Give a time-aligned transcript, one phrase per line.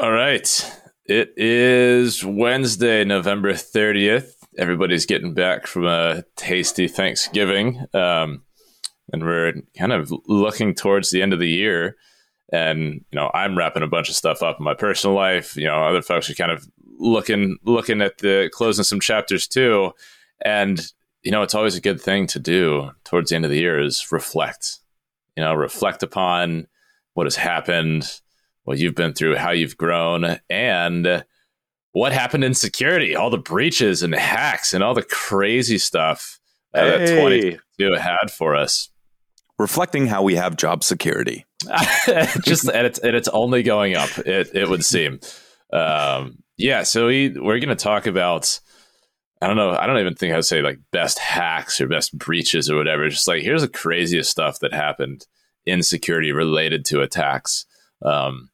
[0.00, 0.80] All right.
[1.06, 4.34] It is Wednesday, November 30th.
[4.56, 7.84] Everybody's getting back from a tasty Thanksgiving.
[7.92, 8.44] Um,
[9.12, 11.96] and we're kind of looking towards the end of the year.
[12.52, 15.56] And, you know, I'm wrapping a bunch of stuff up in my personal life.
[15.56, 16.64] You know, other folks are kind of
[17.00, 19.90] looking looking at the closing some chapters too.
[20.44, 20.80] And,
[21.22, 23.82] you know, it's always a good thing to do towards the end of the year
[23.82, 24.78] is reflect.
[25.36, 26.68] You know, reflect upon
[27.14, 28.20] what has happened
[28.68, 31.24] what you've been through, how you've grown, and
[31.92, 36.38] what happened in security, all the breaches and hacks and all the crazy stuff
[36.74, 36.90] uh, hey.
[36.90, 38.90] that 2022 had for us.
[39.58, 41.46] Reflecting how we have job security.
[42.44, 44.10] Just and it's and it's only going up.
[44.18, 45.18] It it would seem.
[45.72, 48.60] Um, yeah, so we we're going to talk about.
[49.40, 49.70] I don't know.
[49.70, 53.08] I don't even think I'd say like best hacks or best breaches or whatever.
[53.08, 55.26] Just like here's the craziest stuff that happened
[55.64, 57.64] in security related to attacks.
[58.02, 58.50] Um,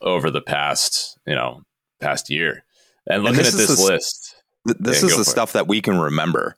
[0.00, 1.62] over the past, you know,
[2.00, 2.64] past year.
[3.06, 4.34] And looking and this at this the, list,
[4.64, 5.52] this yeah, is the stuff it.
[5.54, 6.56] that we can remember.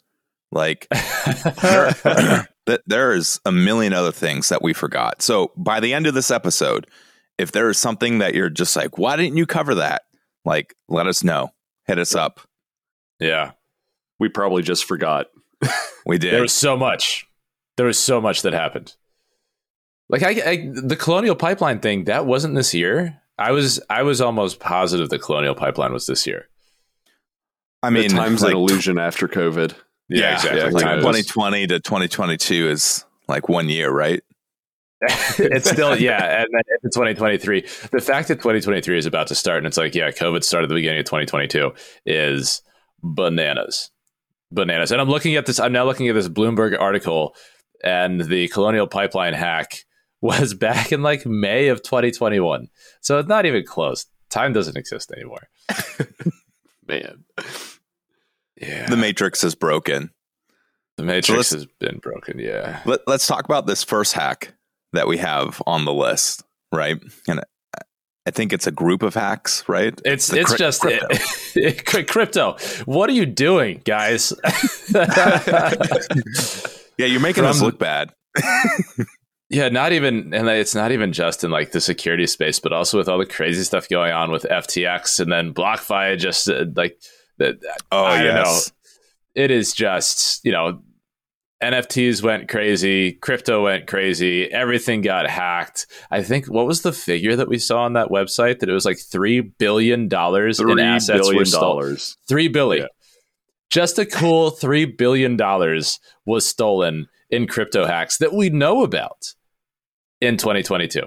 [0.52, 0.88] Like
[1.62, 2.48] there,
[2.86, 5.22] there is a million other things that we forgot.
[5.22, 6.86] So by the end of this episode,
[7.38, 10.02] if there is something that you're just like, why didn't you cover that?
[10.44, 11.50] Like, let us know.
[11.86, 12.40] Hit us up.
[13.18, 13.52] Yeah.
[14.18, 15.26] We probably just forgot.
[16.04, 16.34] we did.
[16.34, 17.26] There was so much.
[17.76, 18.94] There was so much that happened.
[20.08, 23.22] Like I, I, the colonial pipeline thing that wasn't this year.
[23.40, 26.48] I was I was almost positive the Colonial Pipeline was this year.
[27.82, 29.74] I mean, the time's like, an illusion after COVID.
[30.10, 30.82] Yeah, yeah exactly.
[30.82, 34.22] Yeah, like 2020 to 2022 is like one year, right?
[35.38, 37.62] it's still yeah, and then 2023.
[37.90, 40.68] The fact that 2023 is about to start, and it's like yeah, COVID started at
[40.68, 41.72] the beginning of 2022
[42.04, 42.60] is
[43.02, 43.90] bananas,
[44.52, 44.92] bananas.
[44.92, 45.58] And I'm looking at this.
[45.58, 47.34] I'm now looking at this Bloomberg article,
[47.82, 49.86] and the Colonial Pipeline hack
[50.20, 52.68] was back in like May of 2021.
[53.00, 54.06] So it's not even close.
[54.28, 55.48] Time doesn't exist anymore.
[56.86, 57.24] Man.
[58.56, 58.88] Yeah.
[58.88, 60.10] The Matrix is broken.
[60.96, 62.82] The Matrix so has been broken, yeah.
[62.84, 64.52] Let, us talk about this first hack
[64.92, 66.42] that we have on the list,
[66.72, 67.00] right?
[67.26, 67.40] And
[68.26, 69.98] I think it's a group of hacks, right?
[70.04, 71.06] It's the it's cri- just crypto.
[71.10, 72.56] It, it, crypto.
[72.84, 74.32] What are you doing, guys?
[74.94, 75.06] yeah,
[76.98, 78.12] you're making From, us look bad.
[79.50, 82.96] Yeah, not even, and it's not even just in like the security space, but also
[82.96, 86.16] with all the crazy stuff going on with FTX and then BlockFi.
[86.18, 87.00] Just uh, like
[87.38, 87.58] that.
[87.90, 88.70] Oh, I yes.
[88.70, 90.80] Know, it is just you know,
[91.60, 95.88] NFTs went crazy, crypto went crazy, everything got hacked.
[96.12, 98.84] I think what was the figure that we saw on that website that it was
[98.86, 101.96] like three billion dollars in assets billion were stolen.
[102.28, 102.84] Three billion.
[102.84, 102.88] Yeah.
[103.68, 109.34] Just a cool three billion dollars was stolen in crypto hacks that we know about
[110.20, 111.02] in 2022.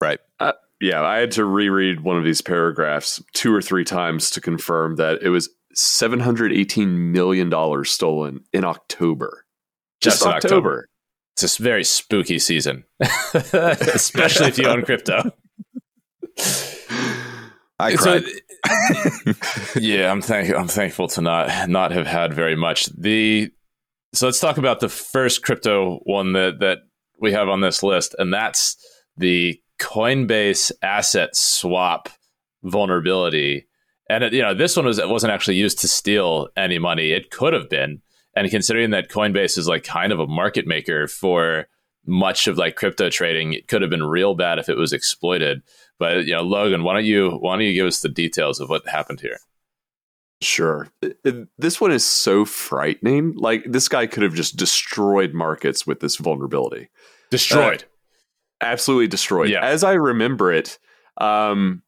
[0.00, 0.20] Right.
[0.40, 4.40] Uh, yeah, I had to reread one of these paragraphs two or three times to
[4.40, 9.44] confirm that it was 718 million dollars stolen in October.
[10.00, 10.56] Just, Just October.
[10.56, 10.88] October.
[11.36, 15.32] It's a very spooky season, especially if you own crypto.
[17.78, 18.24] I cried.
[18.24, 19.32] So,
[19.80, 22.86] yeah, I'm thank I'm thankful to not not have had very much.
[22.86, 23.50] The
[24.12, 26.78] so let's talk about the first crypto one that that
[27.22, 28.76] we have on this list, and that's
[29.16, 32.08] the Coinbase asset swap
[32.62, 33.66] vulnerability.
[34.10, 37.12] And it, you know, this one was wasn't actually used to steal any money.
[37.12, 38.02] It could have been,
[38.36, 41.66] and considering that Coinbase is like kind of a market maker for
[42.04, 45.62] much of like crypto trading, it could have been real bad if it was exploited.
[45.98, 48.68] But you know, Logan, why don't you why don't you give us the details of
[48.68, 49.38] what happened here?
[50.40, 50.88] Sure.
[51.02, 53.34] Uh, this one is so frightening.
[53.36, 56.88] Like this guy could have just destroyed markets with this vulnerability.
[57.32, 57.84] Destroyed.
[57.84, 59.50] Uh, absolutely destroyed.
[59.50, 59.64] Yeah.
[59.64, 60.78] As I remember it,
[61.18, 61.82] um,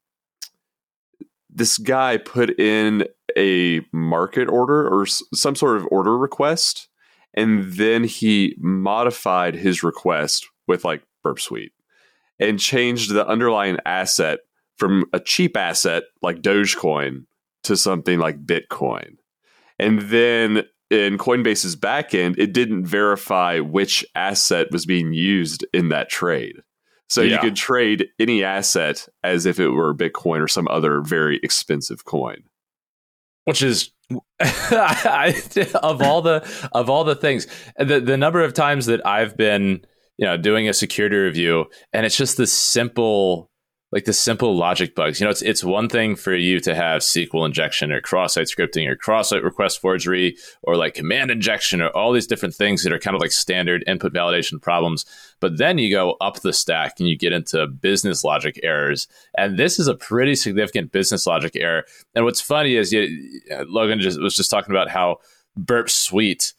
[1.50, 3.06] this guy put in
[3.36, 6.88] a market order or s- some sort of order request,
[7.34, 11.72] and then he modified his request with like Burp Suite
[12.40, 14.40] and changed the underlying asset
[14.76, 17.26] from a cheap asset like Dogecoin
[17.62, 19.16] to something like Bitcoin.
[19.78, 26.08] And then in Coinbase's backend, it didn't verify which asset was being used in that
[26.08, 26.56] trade.
[27.08, 27.34] So yeah.
[27.34, 32.04] you could trade any asset as if it were Bitcoin or some other very expensive
[32.04, 32.44] coin.
[33.44, 34.22] Which is of
[36.02, 37.46] all the of all the things,
[37.78, 39.84] the the number of times that I've been,
[40.16, 43.50] you know, doing a security review and it's just this simple
[43.94, 45.20] like the simple logic bugs.
[45.20, 48.88] You know, it's it's one thing for you to have SQL injection or cross-site scripting
[48.88, 52.98] or cross-site request forgery or like command injection or all these different things that are
[52.98, 55.06] kind of like standard input validation problems.
[55.38, 59.06] But then you go up the stack and you get into business logic errors,
[59.38, 61.84] and this is a pretty significant business logic error.
[62.16, 63.08] And what's funny is you,
[63.68, 65.18] Logan just was just talking about how
[65.56, 66.52] Burp Suite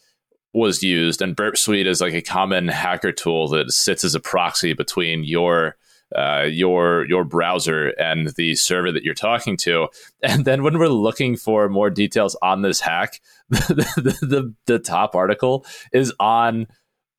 [0.54, 4.22] was used, and Burp Suite is like a common hacker tool that sits as a
[4.22, 5.76] proxy between your
[6.16, 9.88] uh, your your browser and the server that you're talking to.
[10.24, 14.80] And then when we're looking for more details on this hack, the, the, the, the
[14.80, 16.68] top article is on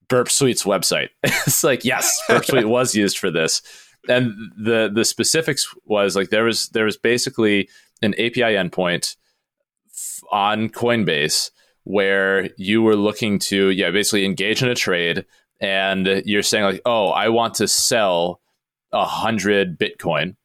[0.09, 1.09] Burp Suite's website.
[1.23, 3.63] it's like, yes, Burp Suite was used for this.
[4.09, 7.69] And the the specifics was like there was there was basically
[8.03, 9.17] an API endpoint
[10.31, 11.51] on Coinbase
[11.83, 15.25] where you were looking to yeah basically engage in a trade
[15.61, 18.41] and you're saying like oh I want to sell
[18.91, 20.37] 100 Bitcoin.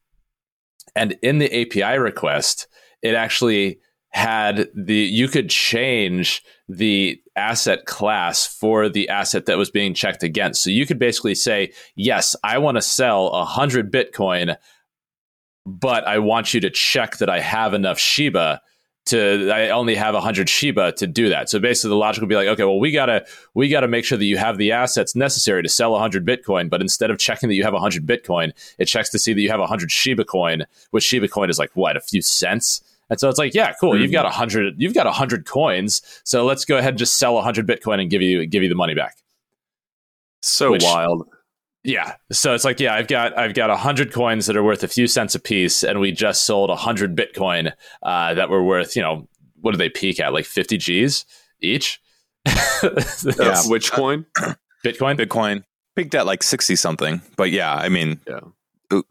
[0.96, 2.68] And in the API request,
[3.02, 3.80] it actually
[4.10, 10.22] had the you could change the asset class for the asset that was being checked
[10.22, 10.64] against.
[10.64, 14.58] So you could basically say, "Yes, I want to sell 100 Bitcoin,
[15.66, 18.62] but I want you to check that I have enough Shiba
[19.12, 21.50] to I only have 100 Shiba to do that.
[21.50, 23.88] So basically the logic would be like, okay, well we got to we got to
[23.88, 27.18] make sure that you have the assets necessary to sell 100 Bitcoin, but instead of
[27.18, 30.26] checking that you have 100 Bitcoin, it checks to see that you have 100 Shiba
[30.26, 32.82] coin, which Shiba coin is like what, a few cents?
[33.10, 33.92] And so it's like, yeah, cool.
[33.92, 34.04] Mm-hmm.
[34.04, 37.68] You've got 100 you've got 100 coins, so let's go ahead and just sell 100
[37.68, 39.18] Bitcoin and give you give you the money back.
[40.42, 41.28] So which, wild.
[41.84, 42.16] Yeah.
[42.32, 44.88] So it's like, yeah, I've got I've got a hundred coins that are worth a
[44.88, 47.74] few cents a piece, and we just sold a hundred Bitcoin
[48.04, 49.28] uh, that were worth, you know,
[49.62, 50.34] what do they peak at?
[50.34, 51.26] Like fifty G's
[51.62, 52.00] each.
[52.46, 53.62] yeah.
[53.66, 54.26] Which coin?
[54.86, 55.18] Bitcoin.
[55.18, 55.64] Bitcoin
[55.96, 57.22] peaked at like sixty something.
[57.36, 58.40] But yeah, I mean, yeah.
[58.90, 59.04] Who,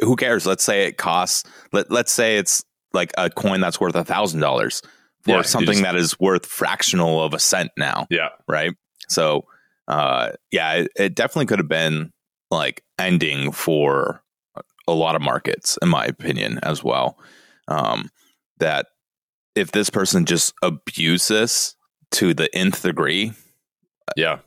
[0.00, 0.46] who cares?
[0.46, 1.48] Let's say it costs.
[1.72, 4.82] Let Let's say it's like a coin that's worth a thousand dollars
[5.22, 8.06] for yeah, something just, that is worth fractional of a cent now.
[8.10, 8.28] Yeah.
[8.48, 8.72] Right.
[9.08, 9.46] So
[9.88, 12.10] uh, yeah, it, it definitely could have been
[12.50, 14.22] like ending for
[14.86, 17.18] a lot of markets, in my opinion, as well.
[17.68, 18.10] Um,
[18.58, 18.86] that
[19.54, 21.76] if this person just abuses
[22.12, 23.32] to the nth degree,
[24.16, 24.38] yeah,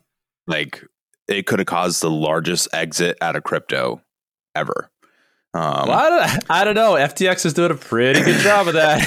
[0.47, 0.83] like
[1.27, 4.01] it could have caused the largest exit out of crypto
[4.55, 4.89] ever.
[5.55, 6.95] Um, well, I, don't, I don't know.
[6.95, 8.99] FTX is doing a pretty good job of that.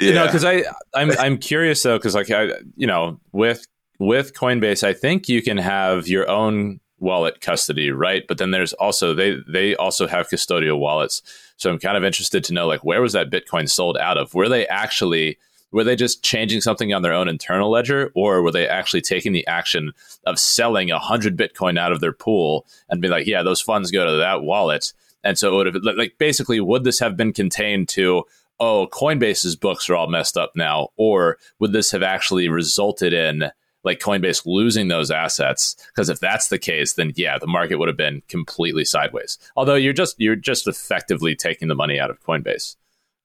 [0.00, 0.14] you yeah.
[0.14, 3.66] know, because I I'm I'm curious though, because like I you know with
[3.98, 8.24] with Coinbase, I think you can have your own wallet custody, right?
[8.26, 11.20] But then there's also they they also have custodial wallets.
[11.58, 14.32] So I'm kind of interested to know like where was that Bitcoin sold out of?
[14.32, 15.36] Were they actually
[15.74, 19.32] were they just changing something on their own internal ledger, or were they actually taking
[19.32, 19.92] the action
[20.24, 23.90] of selling a hundred Bitcoin out of their pool and be like, yeah, those funds
[23.90, 24.92] go to that wallet?
[25.24, 28.22] And so it would have like basically, would this have been contained to
[28.60, 33.50] oh, Coinbase's books are all messed up now, or would this have actually resulted in
[33.82, 35.74] like Coinbase losing those assets?
[35.88, 39.38] Because if that's the case, then yeah, the market would have been completely sideways.
[39.56, 42.76] Although you're just you're just effectively taking the money out of Coinbase.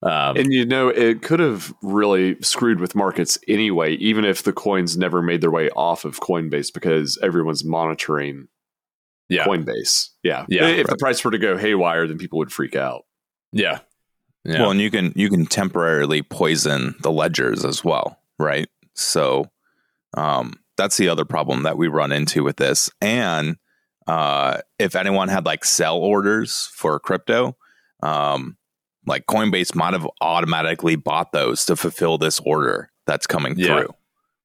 [0.02, 4.54] Um, and you know, it could have really screwed with markets anyway, even if the
[4.54, 8.48] coins never made their way off of Coinbase because everyone's monitoring
[9.28, 9.46] yeah.
[9.46, 10.10] Coinbase.
[10.24, 10.46] Yeah.
[10.48, 10.68] Yeah.
[10.68, 10.88] If right.
[10.88, 13.06] the price were to go haywire, then people would freak out.
[13.52, 13.80] Yeah.
[14.46, 14.62] yeah.
[14.62, 18.70] Well, and you can you can temporarily poison the ledgers as well, right?
[18.96, 19.46] So
[20.16, 22.90] um, that's the other problem that we run into with this.
[23.02, 23.58] And
[24.08, 27.56] uh, if anyone had like sell orders for crypto,
[28.02, 28.58] um,
[29.06, 33.68] like Coinbase might have automatically bought those to fulfill this order that's coming yeah.
[33.68, 33.94] through.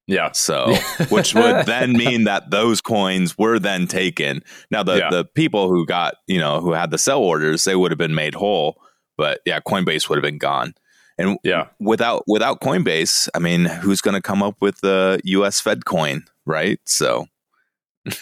[0.07, 0.31] Yeah.
[0.33, 0.73] So,
[1.09, 4.43] which would then mean that those coins were then taken.
[4.69, 5.09] Now, the yeah.
[5.09, 8.15] the people who got you know who had the sell orders, they would have been
[8.15, 8.81] made whole,
[9.17, 10.73] but yeah, Coinbase would have been gone.
[11.17, 15.61] And yeah, without without Coinbase, I mean, who's going to come up with the U.S.
[15.61, 16.79] Fed coin, right?
[16.85, 17.27] So,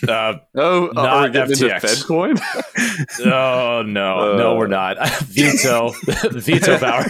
[0.07, 1.81] uh, oh, not FTX.
[1.81, 2.35] Fed coin?
[3.25, 4.97] oh no, uh, no, we're not.
[5.25, 5.91] veto,
[6.31, 7.05] veto power.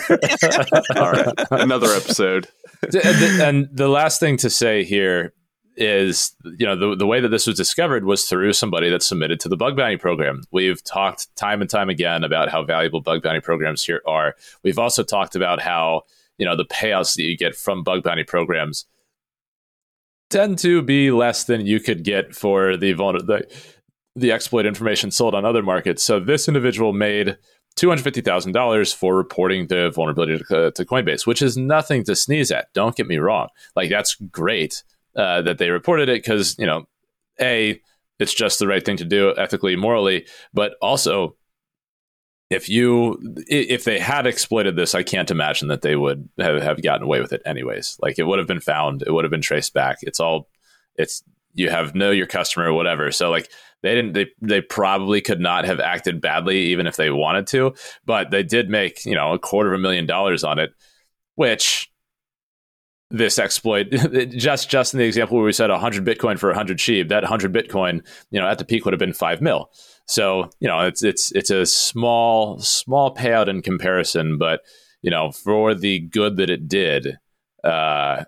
[0.95, 2.47] All right, another episode.
[2.93, 5.33] and the last thing to say here
[5.75, 9.39] is, you know, the the way that this was discovered was through somebody that submitted
[9.41, 10.41] to the bug bounty program.
[10.51, 14.35] We've talked time and time again about how valuable bug bounty programs here are.
[14.63, 16.03] We've also talked about how
[16.37, 18.85] you know the payouts that you get from bug bounty programs
[20.33, 23.47] tend to be less than you could get for the the,
[24.15, 26.03] the exploit information sold on other markets.
[26.03, 27.37] So this individual made
[27.77, 32.67] $250,000 for reporting the vulnerability to, to, Coinbase, which is nothing to sneeze at.
[32.73, 33.47] Don't get me wrong.
[33.75, 34.83] Like, that's great
[35.15, 36.85] uh, that they reported it because, you know,
[37.39, 37.79] A,
[38.19, 41.35] it's just the right thing to do ethically, morally, but also
[42.53, 43.17] if you
[43.47, 47.19] if they had exploited this, I can't imagine that they would have, have gotten away
[47.19, 47.97] with it anyways.
[48.01, 49.97] Like it would have been found, it would have been traced back.
[50.01, 50.49] It's all
[50.95, 53.11] it's you have know your customer or whatever.
[53.11, 53.49] So like
[53.81, 57.73] they didn't they they probably could not have acted badly even if they wanted to,
[58.05, 60.73] but they did make, you know, a quarter of a million dollars on it,
[61.35, 61.91] which
[63.13, 63.91] this exploit.
[64.31, 67.53] Just just in the example where we said 100 bitcoin for 100 sheep that 100
[67.53, 69.69] bitcoin you know at the peak would have been 5 mil.
[70.07, 74.61] So you know it's it's it's a small small payout in comparison but
[75.01, 77.19] you know for the good that it did
[77.63, 78.25] uh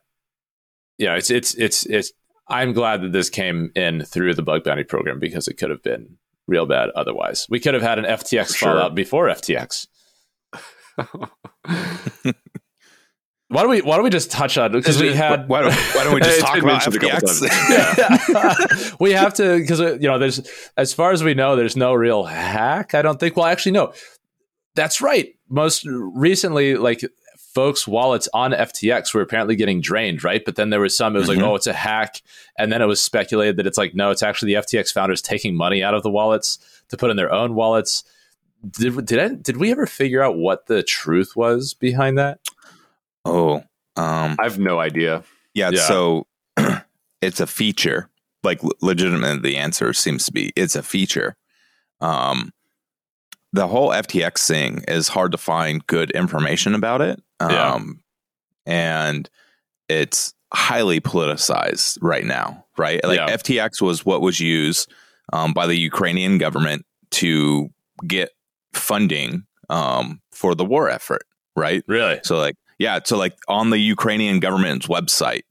[0.97, 2.13] you know it's it's it's it's
[2.47, 5.83] i'm glad that this came in through the bug bounty program because it could have
[5.83, 7.47] been real bad otherwise.
[7.49, 8.69] We could have had an ftx sure.
[8.69, 9.87] fallout before ftx
[13.47, 16.03] Why don't we Why don't we just touch on because we had why don't, why
[16.03, 17.41] don't we just talk about FTX?
[17.69, 18.91] yeah.
[18.99, 20.41] we have to because uh, you know there's
[20.77, 22.95] as far as we know there's no real hack.
[22.95, 23.37] I don't think.
[23.37, 23.93] Well, actually, no.
[24.73, 25.35] That's right.
[25.47, 27.01] Most recently, like
[27.53, 30.43] folks' wallets on FTX were apparently getting drained, right?
[30.43, 31.15] But then there was some.
[31.15, 31.39] It was mm-hmm.
[31.39, 32.21] like, oh, it's a hack,
[32.57, 35.55] and then it was speculated that it's like, no, it's actually the FTX founders taking
[35.55, 36.57] money out of the wallets
[36.89, 38.03] to put in their own wallets.
[38.71, 42.39] Did did I, did we ever figure out what the truth was behind that?
[43.25, 43.63] Oh,
[43.95, 45.23] um, I have no idea.
[45.53, 45.81] Yeah, yeah.
[45.81, 46.27] so
[47.21, 48.09] it's a feature.
[48.43, 51.35] Like legitimately, the answer seems to be it's a feature.
[51.99, 52.51] Um,
[53.53, 57.21] the whole FTX thing is hard to find good information about it.
[57.39, 57.51] Um,
[58.67, 58.73] yeah.
[58.73, 59.29] and
[59.89, 63.03] it's highly politicized right now, right?
[63.03, 63.35] Like yeah.
[63.35, 64.91] FTX was what was used
[65.33, 67.69] um, by the Ukrainian government to
[68.05, 68.29] get
[68.73, 71.23] funding um, for the war effort,
[71.55, 71.83] right?
[71.87, 72.19] Really?
[72.23, 75.43] So like yeah, so like on the Ukrainian government's website,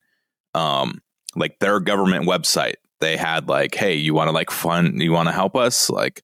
[0.55, 1.01] um,
[1.37, 5.29] like their government website, they had like, hey, you want to like fund, you want
[5.29, 6.23] to help us, like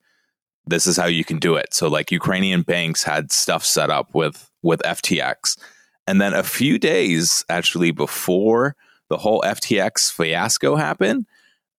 [0.66, 1.72] this is how you can do it.
[1.72, 5.58] So like Ukrainian banks had stuff set up with with FTX,
[6.06, 8.76] and then a few days actually before
[9.08, 11.26] the whole FTX fiasco happened,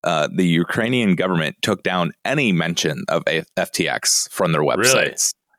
[0.04, 4.94] uh, the Ukrainian government took down any mention of FTX from their websites.
[4.94, 5.14] Really?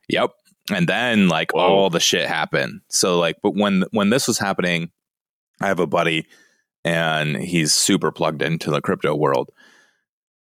[0.09, 0.31] Yep
[0.71, 1.61] and then like Whoa.
[1.61, 2.81] all the shit happened.
[2.89, 4.91] So like, but when when this was happening,
[5.61, 6.27] I have a buddy,
[6.83, 9.49] and he's super plugged into the crypto world,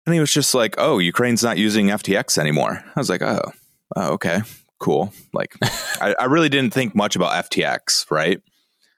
[0.05, 3.51] and he was just like, "Oh, Ukraine's not using FTX anymore." I was like, "Oh,
[3.95, 4.41] oh okay,
[4.79, 5.55] cool." Like,
[6.01, 8.41] I, I, really didn't think much about FTX, right?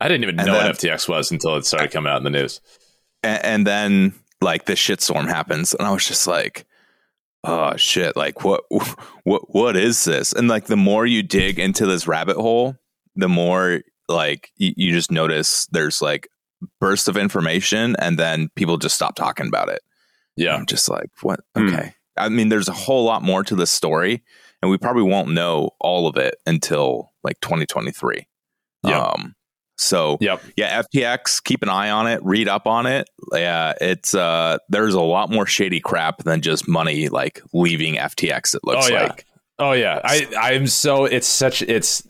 [0.01, 2.23] I didn't even and know then, what FTX was until it started coming out in
[2.23, 2.59] the news.
[3.23, 6.65] And, and then like this shitstorm happens, and I was just like
[7.43, 8.63] oh shit like what
[9.23, 10.33] what what is this?
[10.33, 12.75] And like the more you dig into this rabbit hole
[13.15, 16.27] the more like you, you just notice there's like
[16.79, 19.81] bursts of information and then people just stop talking about it.
[20.35, 20.55] Yeah.
[20.55, 21.41] I'm just like what?
[21.55, 21.69] Hmm.
[21.69, 21.93] okay.
[22.17, 24.23] I mean there's a whole lot more to this story
[24.61, 28.27] and we probably won't know all of it until like 2023
[28.83, 29.01] yeah.
[29.01, 29.35] um
[29.83, 30.41] so yep.
[30.55, 33.09] yeah, FTX, keep an eye on it, read up on it.
[33.31, 38.55] Yeah, it's uh there's a lot more shady crap than just money like leaving FTX,
[38.55, 39.03] it looks oh, yeah.
[39.03, 39.25] like.
[39.59, 40.01] Oh yeah.
[40.03, 42.03] I I'm so it's such it's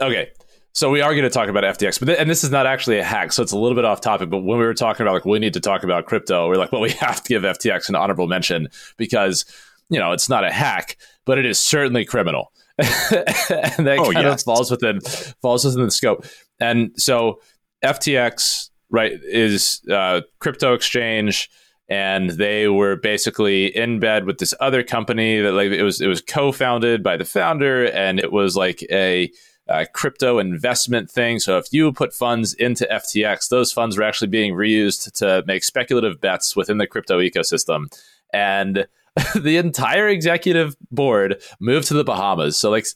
[0.00, 0.30] okay.
[0.72, 2.98] So we are going to talk about FTX, but th- and this is not actually
[2.98, 4.28] a hack, so it's a little bit off topic.
[4.28, 6.70] But when we were talking about like we need to talk about crypto, we're like,
[6.70, 8.68] well, we have to give FTX an honorable mention
[8.98, 9.46] because
[9.88, 12.52] you know it's not a hack, but it is certainly criminal.
[12.78, 14.42] and that oh, kind yes.
[14.42, 15.00] of falls within
[15.40, 16.26] falls within the scope.
[16.60, 17.40] And so
[17.84, 21.50] FTX, right, is a crypto exchange
[21.88, 26.08] and they were basically in bed with this other company that like it was it
[26.08, 29.30] was co-founded by the founder and it was like a,
[29.68, 31.38] a, crypto investment thing.
[31.38, 35.62] So if you put funds into ftx those funds were actually being reused to make
[35.62, 37.86] speculative bets within the crypto ecosystem.
[38.32, 38.86] And
[39.34, 42.58] the entire executive board moved to the bahamas.
[42.58, 42.86] So like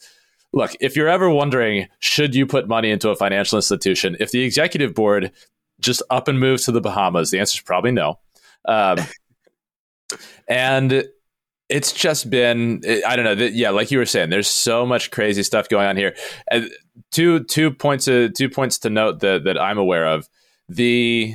[0.52, 4.16] look, if you're ever wondering, should you put money into a financial institution?
[4.20, 5.32] If the executive board
[5.80, 8.18] just up and moves to the Bahamas, the answer is probably no.
[8.66, 8.98] Um,
[10.48, 11.04] and
[11.68, 13.44] it's just been, I don't know.
[13.46, 16.16] Yeah, like you were saying, there's so much crazy stuff going on here.
[16.50, 16.70] And
[17.12, 20.28] two two points of, two points to note that that I'm aware of.
[20.68, 21.34] The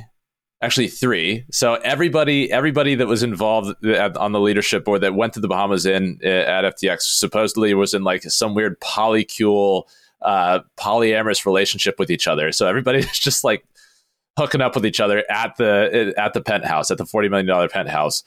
[0.66, 1.44] actually three.
[1.52, 5.46] So everybody, everybody that was involved at, on the leadership board that went to the
[5.46, 9.84] Bahamas in uh, at FTX supposedly was in like some weird polycule,
[10.22, 12.50] uh, polyamorous relationship with each other.
[12.50, 13.64] So everybody's just like
[14.36, 17.68] hooking up with each other at the at the penthouse at the forty million dollar
[17.68, 18.24] penthouse.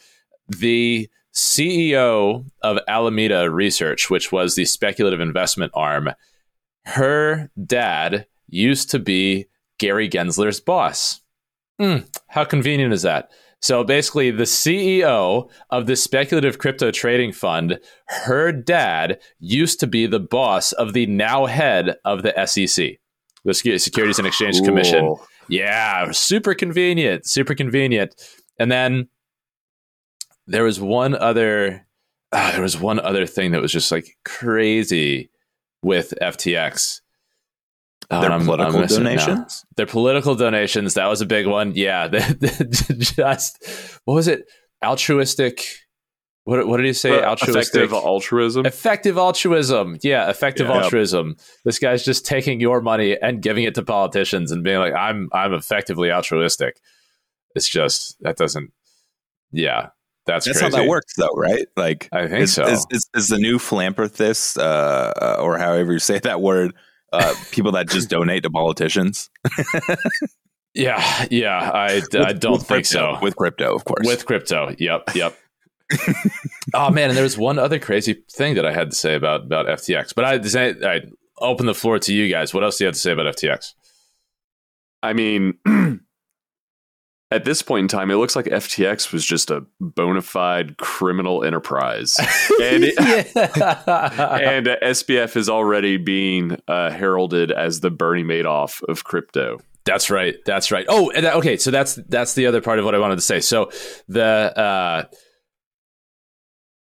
[0.47, 6.09] The CEO of Alameda Research, which was the speculative investment arm,
[6.85, 9.45] her dad used to be
[9.77, 11.19] Gary Gensler's boss.
[11.79, 13.29] Mm, how convenient is that?
[13.61, 20.07] So basically, the CEO of the speculative crypto trading fund, her dad used to be
[20.07, 22.99] the boss of the now head of the SEC,
[23.43, 24.65] the Securities and Exchange cool.
[24.65, 25.15] Commission.
[25.49, 28.15] Yeah, super convenient, super convenient.
[28.59, 29.09] And then
[30.47, 31.85] there was one other,
[32.31, 35.31] uh, there was one other thing that was just like crazy
[35.81, 37.01] with FTX.
[38.11, 39.65] Oh, Their political I'm donations.
[39.75, 40.95] Their political donations.
[40.95, 41.73] That was a big one.
[41.75, 42.07] Yeah.
[42.97, 44.45] just what was it?
[44.83, 45.63] Altruistic.
[46.45, 47.11] What, what did he say?
[47.11, 47.83] Uh, altruistic.
[47.83, 48.65] Effective altruism.
[48.65, 49.99] Effective altruism.
[50.01, 50.81] Yeah, effective yeah.
[50.81, 51.35] altruism.
[51.63, 55.29] This guy's just taking your money and giving it to politicians and being like, "I'm
[55.31, 56.79] I'm effectively altruistic."
[57.53, 58.71] It's just that doesn't.
[59.51, 59.89] Yeah,
[60.25, 61.67] that's that's how that works, though, right?
[61.75, 62.65] Like, I think is, so.
[62.65, 66.73] Is, is, is, the new philanthropist, uh, or however you say that word,
[67.11, 69.29] uh, people that just donate to politicians.
[70.73, 73.19] yeah, yeah, I, with, I don't think crypto, so.
[73.21, 74.05] With crypto, of course.
[74.05, 75.37] With crypto, yep, yep.
[76.73, 79.41] oh man, and there was one other crazy thing that I had to say about
[79.41, 81.01] about FTX, but I I
[81.39, 82.53] open the floor to you guys.
[82.53, 83.73] What else do you have to say about FTX?
[85.01, 85.57] I mean,
[87.31, 91.43] at this point in time, it looks like FTX was just a bona fide criminal
[91.43, 92.17] enterprise,
[92.61, 92.97] and it,
[93.37, 99.59] and uh, SBF is already being uh, heralded as the Bernie Madoff of crypto.
[99.85, 100.35] That's right.
[100.45, 100.85] That's right.
[100.89, 101.57] Oh, that, okay.
[101.57, 103.39] So that's that's the other part of what I wanted to say.
[103.39, 103.71] So
[104.07, 105.03] the uh,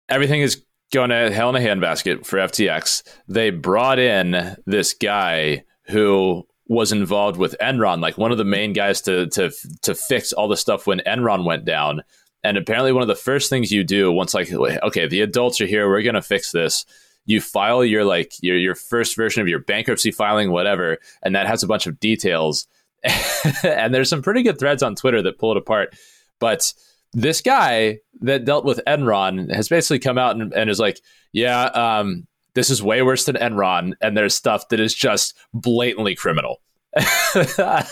[0.09, 0.63] everything is
[0.93, 3.03] going to hell in a handbasket for FTX.
[3.27, 8.73] They brought in this guy who was involved with Enron, like one of the main
[8.73, 12.03] guys to to to fix all the stuff when Enron went down.
[12.43, 15.65] And apparently, one of the first things you do once, like, okay, the adults are
[15.65, 16.85] here, we're gonna fix this.
[17.25, 21.47] You file your like your your first version of your bankruptcy filing, whatever, and that
[21.47, 22.67] has a bunch of details.
[23.63, 25.95] and there's some pretty good threads on Twitter that pull it apart.
[26.39, 26.73] But
[27.13, 30.99] this guy that dealt with Enron has basically come out and, and is like,
[31.31, 36.15] yeah, um, this is way worse than Enron, and there's stuff that is just blatantly
[36.15, 36.57] criminal.
[37.35, 37.83] this guy,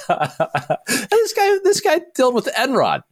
[1.64, 3.04] this guy dealt with Enron.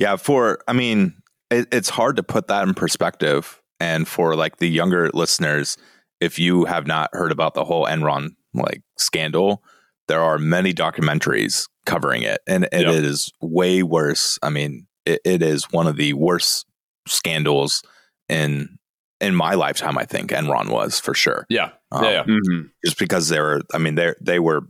[0.00, 1.14] Yeah, for I mean,
[1.48, 5.76] it, it's hard to put that in perspective, and for like the younger listeners,
[6.20, 9.62] if you have not heard about the whole Enron like scandal,
[10.08, 12.94] there are many documentaries covering it, and it yep.
[12.94, 14.40] is way worse.
[14.42, 16.66] I mean, it, it is one of the worst
[17.06, 17.84] scandals
[18.28, 18.76] in
[19.20, 21.46] in my lifetime, I think Enron was for sure.
[21.48, 22.24] Yeah, um, yeah, yeah.
[22.24, 22.66] Mm-hmm.
[22.84, 23.62] just because they were.
[23.72, 24.62] I mean, they they were.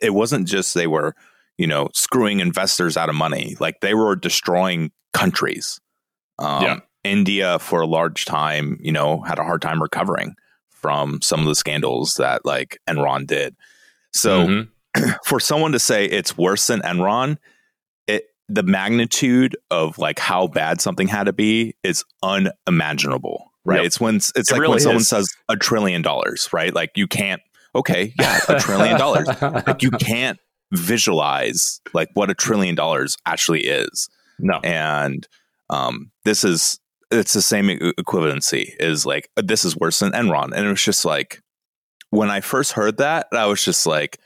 [0.00, 1.14] It wasn't just they were,
[1.58, 3.56] you know, screwing investors out of money.
[3.58, 5.80] Like they were destroying countries.
[6.38, 6.80] Um, yeah.
[7.02, 10.34] India, for a large time, you know, had a hard time recovering
[10.68, 13.56] from some of the scandals that like Enron did.
[14.12, 15.10] So, mm-hmm.
[15.24, 17.38] for someone to say it's worse than Enron,
[18.06, 23.76] it the magnitude of like how bad something had to be is unimaginable right?
[23.76, 23.86] Yep.
[23.86, 26.74] It's when it's it like really when someone says a trillion dollars, right?
[26.74, 27.42] Like you can't.
[27.74, 29.28] Okay, yeah, a trillion dollars.
[29.40, 30.38] Like you can't
[30.72, 34.08] visualize like what a trillion dollars actually is.
[34.40, 35.26] No, and
[35.68, 36.80] um, this is
[37.12, 38.74] it's the same equivalency.
[38.80, 41.42] Is like this is worse than Enron, and it was just like
[42.10, 44.18] when I first heard that, I was just like,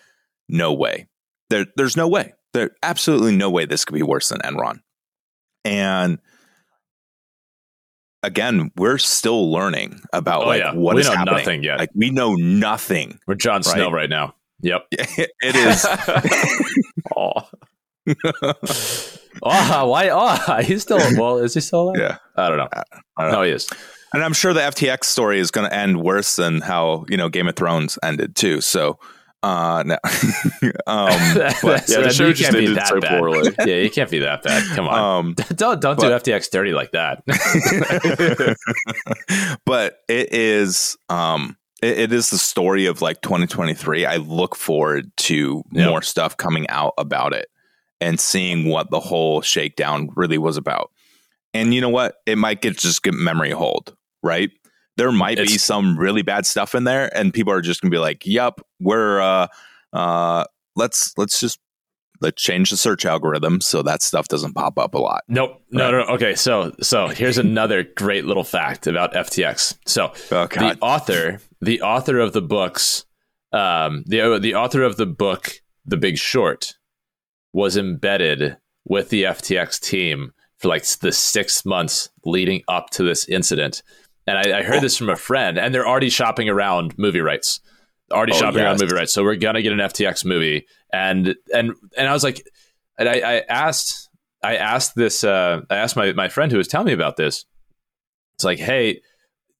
[0.48, 1.06] no way.
[1.50, 2.32] There, there's no way.
[2.52, 4.80] There, absolutely no way this could be worse than Enron.
[5.64, 6.18] And
[8.24, 10.74] again, we're still learning about oh, like yeah.
[10.74, 11.36] what we is know happening.
[11.36, 11.78] Nothing yet.
[11.78, 13.18] Like we know nothing.
[13.26, 13.64] We're Jon right?
[13.64, 14.34] Snow right now.
[14.60, 15.86] Yep, it is.
[17.16, 17.48] oh.
[19.42, 20.08] oh, why?
[20.10, 20.98] Oh, he's still.
[21.18, 21.96] Well, is he still alive?
[21.98, 22.68] Yeah, I don't know.
[22.72, 23.38] I don't know.
[23.38, 23.68] No, he is.
[24.12, 27.28] And I'm sure the FTX story is going to end worse than how you know
[27.28, 28.60] Game of Thrones ended too.
[28.60, 28.98] So
[29.44, 29.94] uh, no.
[30.86, 31.10] um,
[31.62, 33.18] but, yeah, the show just ended so bad.
[33.20, 33.54] poorly.
[33.66, 34.64] yeah, you can't be that bad.
[34.74, 37.22] Come on, um, don't don't but, do FTX dirty like that.
[39.66, 44.06] but it is, um, it, it is the story of like 2023.
[44.06, 45.90] I look forward to yep.
[45.90, 47.48] more stuff coming out about it
[48.00, 50.90] and seeing what the whole shakedown really was about.
[51.52, 52.16] And you know what?
[52.24, 54.50] It might get just get memory hold, right?
[54.96, 57.90] There might it's, be some really bad stuff in there, and people are just gonna
[57.90, 59.46] be like, "Yep, we're uh,
[59.92, 60.44] uh,
[60.76, 61.58] let's let's just
[62.20, 65.90] let's change the search algorithm so that stuff doesn't pop up a lot." Nope, no,
[65.90, 66.14] no, no.
[66.14, 69.76] Okay, so so here's another great little fact about FTX.
[69.86, 73.04] So oh, the author, the author of the books,
[73.52, 75.54] um, the the author of the book,
[75.84, 76.74] The Big Short,
[77.52, 83.28] was embedded with the FTX team for like the six months leading up to this
[83.28, 83.82] incident
[84.26, 84.80] and I, I heard oh.
[84.80, 87.60] this from a friend, and they're already shopping around movie rights.
[88.10, 88.64] Already oh, shopping yes.
[88.64, 89.12] around movie rights.
[89.12, 90.66] So we're gonna get an FTX movie.
[90.92, 92.46] And and and I was like,
[92.98, 94.08] and I, I asked
[94.42, 95.24] I asked this.
[95.24, 97.44] Uh, I asked my my friend who was telling me about this.
[98.36, 99.00] It's like, hey,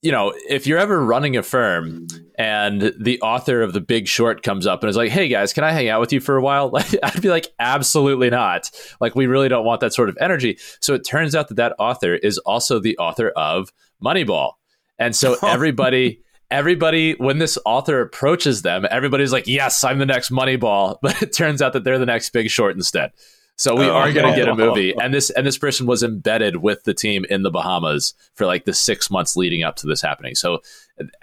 [0.03, 4.43] you know, if you're ever running a firm and the author of The Big Short
[4.43, 6.43] comes up and is like, "Hey guys, can I hang out with you for a
[6.43, 10.19] while?" Like, I'd be like, "Absolutely not!" Like, we really don't want that sort of
[10.21, 10.59] energy.
[10.81, 14.53] So it turns out that that author is also the author of Moneyball,
[14.99, 16.21] and so everybody.
[16.51, 21.33] everybody, when this author approaches them, everybody's like, "Yes, I'm the next Moneyball," but it
[21.33, 23.13] turns out that they're the next Big Short instead.
[23.57, 26.03] So we oh, are going to get a movie, and this and this person was
[26.03, 29.87] embedded with the team in the Bahamas for like the six months leading up to
[29.87, 30.35] this happening.
[30.35, 30.61] So,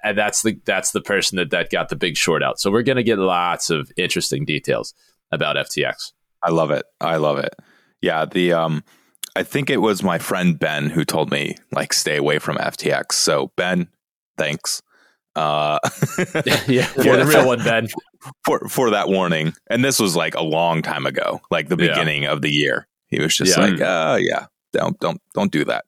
[0.02, 2.60] and that's the that's the person that that got the big short out.
[2.60, 4.94] So we're going to get lots of interesting details
[5.32, 6.14] about FTX.
[6.42, 6.86] I love it.
[7.02, 7.54] I love it.
[8.02, 8.84] Yeah, the um,
[9.36, 13.14] I think it was my friend Ben who told me like stay away from FTX.
[13.14, 13.88] So Ben,
[14.38, 14.82] thanks.
[15.36, 15.80] Uh,
[16.68, 17.88] yeah, for the real one, Ben.
[18.46, 22.24] For for that warning, and this was like a long time ago, like the beginning
[22.24, 22.32] yeah.
[22.32, 22.88] of the year.
[23.08, 23.64] He was just yeah.
[23.64, 25.86] like, "Uh, yeah, don't don't don't do that.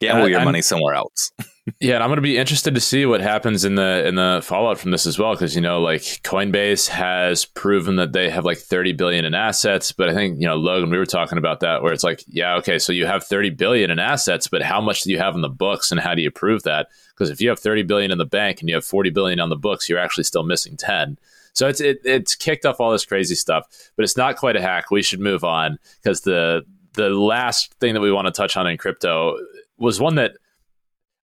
[0.00, 1.32] Gamble your money somewhere else."
[1.78, 4.40] yeah, and I'm going to be interested to see what happens in the in the
[4.42, 8.44] fallout from this as well, because you know, like Coinbase has proven that they have
[8.44, 11.60] like 30 billion in assets, but I think you know, Logan, we were talking about
[11.60, 14.80] that, where it's like, yeah, okay, so you have 30 billion in assets, but how
[14.80, 16.88] much do you have in the books, and how do you prove that?
[17.10, 19.48] Because if you have 30 billion in the bank and you have 40 billion on
[19.48, 21.16] the books, you're actually still missing 10.
[21.52, 24.60] So it's it, it's kicked off all this crazy stuff, but it's not quite a
[24.60, 24.90] hack.
[24.90, 26.62] We should move on because the
[26.94, 29.36] the last thing that we want to touch on in crypto
[29.78, 30.36] was one that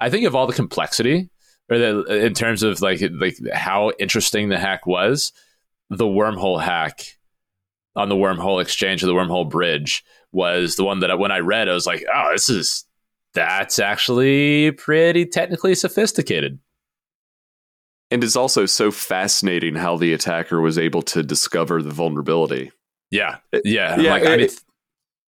[0.00, 1.30] I think of all the complexity
[1.70, 5.32] or the, in terms of like like how interesting the hack was,
[5.90, 7.18] the wormhole hack
[7.96, 11.68] on the wormhole exchange or the wormhole bridge was the one that when I read,
[11.68, 12.84] I was like, oh, this is
[13.34, 16.58] that's actually pretty technically sophisticated.
[18.10, 22.72] And it's also so fascinating how the attacker was able to discover the vulnerability.
[23.10, 23.38] Yeah.
[23.64, 24.00] Yeah.
[24.00, 24.48] yeah like, it, I mean,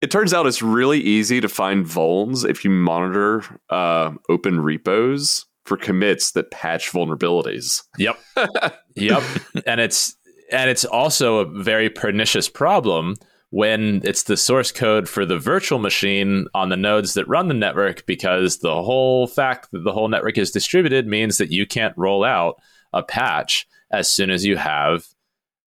[0.02, 5.46] it, turns out it's really easy to find vulns if you monitor uh, open repos
[5.64, 7.82] for commits that patch vulnerabilities.
[7.98, 8.18] Yep.
[8.96, 9.22] yep.
[9.66, 10.16] And it's
[10.50, 13.16] and it's also a very pernicious problem
[13.50, 17.54] when it's the source code for the virtual machine on the nodes that run the
[17.54, 21.96] network because the whole fact that the whole network is distributed means that you can't
[21.96, 22.56] roll out
[22.94, 25.06] a patch as soon as you have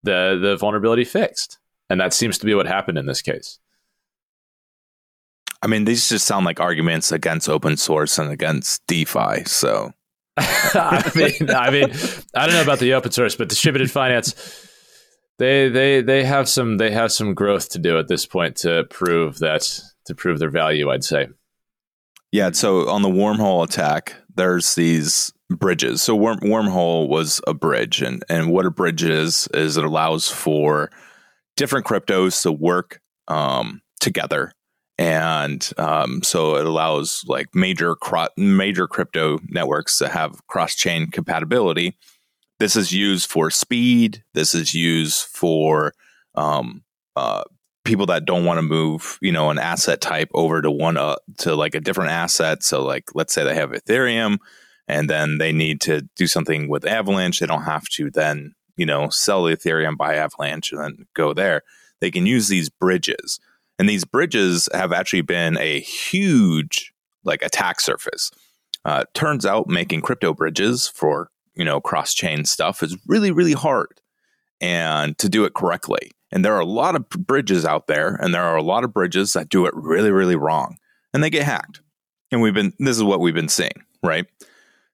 [0.03, 3.59] the the vulnerability fixed and that seems to be what happened in this case
[5.65, 9.91] i mean these just sound like arguments against open source and against defi so
[10.37, 11.93] I mean, I mean,
[12.35, 14.35] I don't know about the open source, but distributed finance
[15.37, 18.85] they they they have some they have some growth to do at this point to
[18.85, 20.89] prove that to prove their value.
[20.89, 21.27] I'd say.
[22.31, 22.51] Yeah.
[22.51, 26.01] So on the wormhole attack, there's these bridges.
[26.01, 30.29] So worm, wormhole was a bridge, and and what a bridge is is it allows
[30.29, 30.89] for
[31.57, 34.53] different cryptos to work um, together,
[34.97, 41.07] and um, so it allows like major cro- major crypto networks to have cross chain
[41.11, 41.97] compatibility
[42.59, 44.23] this is used for speed.
[44.33, 45.93] This is used for
[46.35, 46.83] um,
[47.15, 47.43] uh,
[47.83, 51.17] people that don't want to move, you know, an asset type over to one uh,
[51.39, 52.63] to like a different asset.
[52.63, 54.37] So, like, let's say they have Ethereum,
[54.87, 57.39] and then they need to do something with Avalanche.
[57.39, 61.33] They don't have to then, you know, sell the Ethereum buy Avalanche and then go
[61.33, 61.61] there.
[61.99, 63.39] They can use these bridges,
[63.77, 68.31] and these bridges have actually been a huge like attack surface.
[68.83, 73.53] Uh, turns out making crypto bridges for you know, cross chain stuff is really, really
[73.53, 74.01] hard
[74.61, 76.11] and to do it correctly.
[76.31, 78.93] And there are a lot of bridges out there, and there are a lot of
[78.93, 80.77] bridges that do it really, really wrong
[81.13, 81.81] and they get hacked.
[82.31, 84.25] And we've been, this is what we've been seeing, right?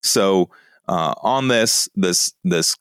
[0.04, 0.50] So,
[0.88, 2.76] uh, on this, this, this,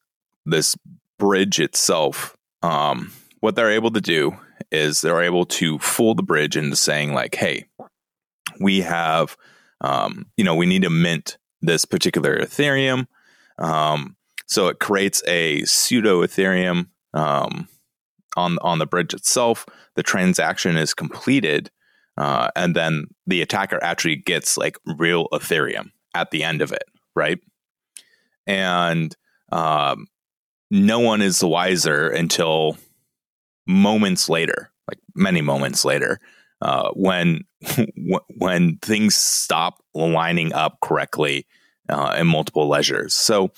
[0.45, 0.77] this
[1.19, 4.37] bridge itself, um, what they're able to do
[4.71, 7.65] is they're able to fool the bridge into saying, like, hey,
[8.61, 9.37] we have,
[9.81, 13.07] um, you know, we need to mint this particular Ethereum
[13.61, 17.69] um, so it creates a pseudo Ethereum um,
[18.37, 19.67] on on the bridge itself.
[19.95, 21.71] The transaction is completed,
[22.17, 26.85] uh, and then the attacker actually gets like real Ethereum at the end of it,
[27.15, 27.39] right?
[28.47, 29.15] And
[29.53, 30.07] um,
[30.71, 32.77] no one is the wiser until
[33.67, 36.21] moments later, like many moments later,
[36.63, 37.45] uh, when
[38.37, 41.47] when things stop lining up correctly
[41.89, 43.15] uh, in multiple ledgers.
[43.15, 43.51] So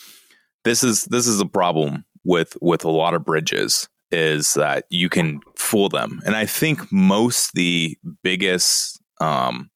[0.64, 5.08] this is this is a problem with with a lot of bridges is that you
[5.08, 9.70] can fool them, and I think most the biggest um,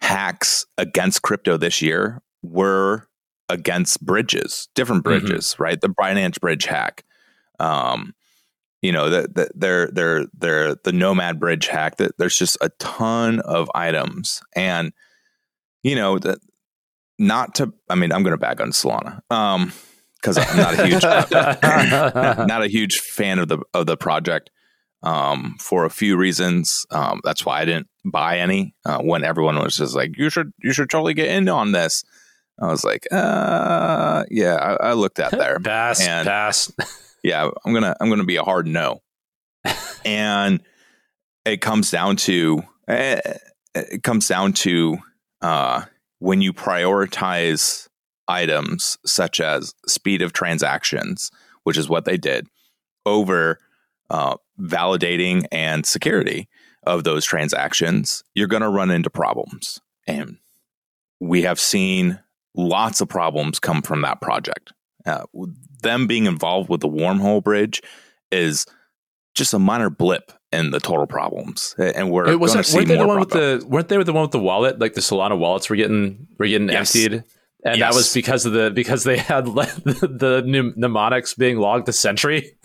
[0.00, 3.08] hacks against crypto this year were
[3.48, 5.26] against bridges, different mm-hmm.
[5.26, 5.62] bridges, mm-hmm.
[5.62, 5.80] right?
[5.80, 7.04] The Binance bridge hack.
[7.60, 8.14] Um,
[8.84, 12.68] you know that the, they're they're they're the nomad bridge hack that there's just a
[12.78, 14.42] ton of items.
[14.54, 14.92] And
[15.82, 16.38] you know that
[17.18, 19.72] not to i mean i'm going to back on solana um
[20.16, 21.02] because i'm not a huge
[22.48, 24.50] not a huge fan of the of the project
[25.02, 26.84] um for a few reasons.
[26.90, 30.52] Um that's why i didn't buy any uh, when everyone was just like you should
[30.62, 32.04] you should totally get in on this.
[32.60, 35.58] I was like uh yeah i, I looked at there.
[35.60, 36.72] Pass and pass
[37.24, 39.02] yeah, I'm gonna I'm gonna be a hard no.
[40.04, 40.60] and
[41.44, 43.20] it comes down to eh,
[43.74, 44.98] it comes down to
[45.40, 45.82] uh,
[46.18, 47.88] when you prioritize
[48.28, 51.30] items such as speed of transactions,
[51.64, 52.46] which is what they did,
[53.04, 53.58] over
[54.10, 56.48] uh, validating and security
[56.86, 59.80] of those transactions, you're going to run into problems.
[60.06, 60.36] And
[61.20, 62.20] we have seen
[62.54, 64.72] lots of problems come from that project.
[65.06, 65.24] Uh,
[65.82, 67.82] them being involved with the wormhole bridge
[68.32, 68.66] is
[69.34, 72.66] just a minor blip in the total problems, and we're it wasn't.
[72.72, 73.64] Weren't they the one with the?
[73.66, 74.78] Weren't they the one with the wallet?
[74.78, 76.94] Like the Solana wallets were getting were getting yes.
[76.94, 77.24] emptied,
[77.64, 77.78] and yes.
[77.78, 82.56] that was because of the because they had the, the mnemonics being logged to Sentry.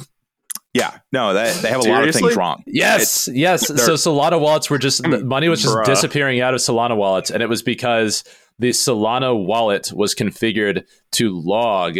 [0.71, 2.63] Yeah, no, they, they have a lot of things wrong.
[2.67, 3.67] Yes, it, yes.
[3.67, 5.85] So Solana wallets were just money was just bruh.
[5.85, 8.23] disappearing out of Solana wallets, and it was because
[8.59, 11.97] the Solana wallet was configured to log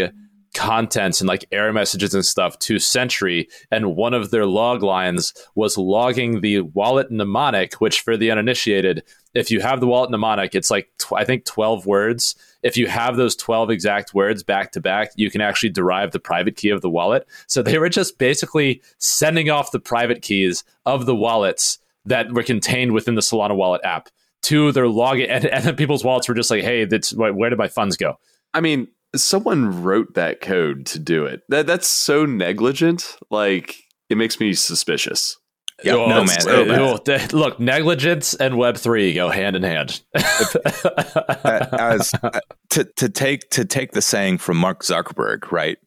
[0.54, 5.34] contents and like error messages and stuff to Sentry, and one of their log lines
[5.56, 10.56] was logging the wallet mnemonic, which for the uninitiated, if you have the wallet mnemonic,
[10.56, 12.36] it's like tw- I think twelve words.
[12.64, 16.20] If you have those twelve exact words back to back, you can actually derive the
[16.20, 17.28] private key of the wallet.
[17.48, 22.44] So they were just basically sending off the private keys of the wallets that were
[22.44, 24.10] contained within the Solana wallet app
[24.42, 27.60] to their log, and, and then people's wallets were just like, "Hey, that's where did
[27.60, 28.20] my funds go?"
[28.54, 31.42] I mean, someone wrote that code to do it.
[31.50, 33.18] That that's so negligent.
[33.30, 33.78] Like
[34.10, 35.38] it makes me suspicious.
[35.84, 36.38] Yeah, oh, no man.
[36.48, 37.00] Oh,
[37.32, 40.02] look, negligence and Web three go hand in hand.
[40.14, 42.40] As uh,
[42.72, 45.78] to to take to take the saying from Mark Zuckerberg, right?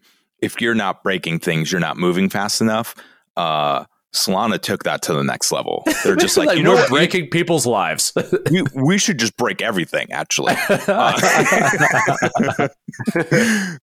[0.40, 2.94] If you're not breaking things, you're not moving fast enough.
[3.36, 5.82] Uh, Solana took that to the next level.
[6.04, 8.12] They're just like, like you know, we're breaking people's lives.
[8.50, 10.54] we, we, should just break everything, actually.
[10.68, 11.18] Uh,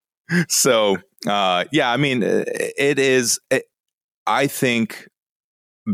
[0.47, 3.39] so, uh, yeah, I mean, it is.
[3.49, 3.65] It,
[4.27, 5.07] I think.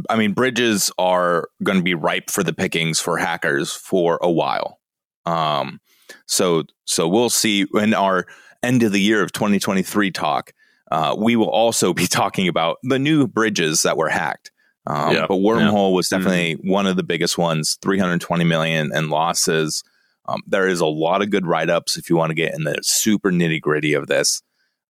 [0.10, 4.30] I mean, bridges are going to be ripe for the pickings for hackers for a
[4.30, 4.80] while.
[5.26, 5.80] Um,
[6.26, 8.26] so, so we'll see in our
[8.62, 10.52] end of the year of 2023 talk
[10.92, 14.52] uh, we will also be talking about the new bridges that were hacked.
[14.88, 16.24] Um, but wormhole was mm-hmm.
[16.24, 16.70] definitely mm-hmm.
[16.70, 19.84] one of the biggest ones 320 million in losses
[20.28, 22.78] um, there is a lot of good write-ups if you want to get in the
[22.82, 24.42] super nitty-gritty of this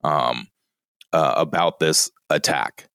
[0.03, 0.47] um,
[1.13, 2.89] uh, about this attack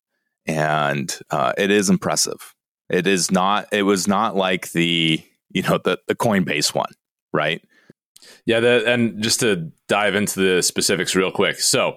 [0.46, 2.54] and uh, it is impressive
[2.88, 6.92] it is not it was not like the you know the, the coinbase one
[7.32, 7.62] right
[8.46, 11.96] yeah the, and just to dive into the specifics real quick so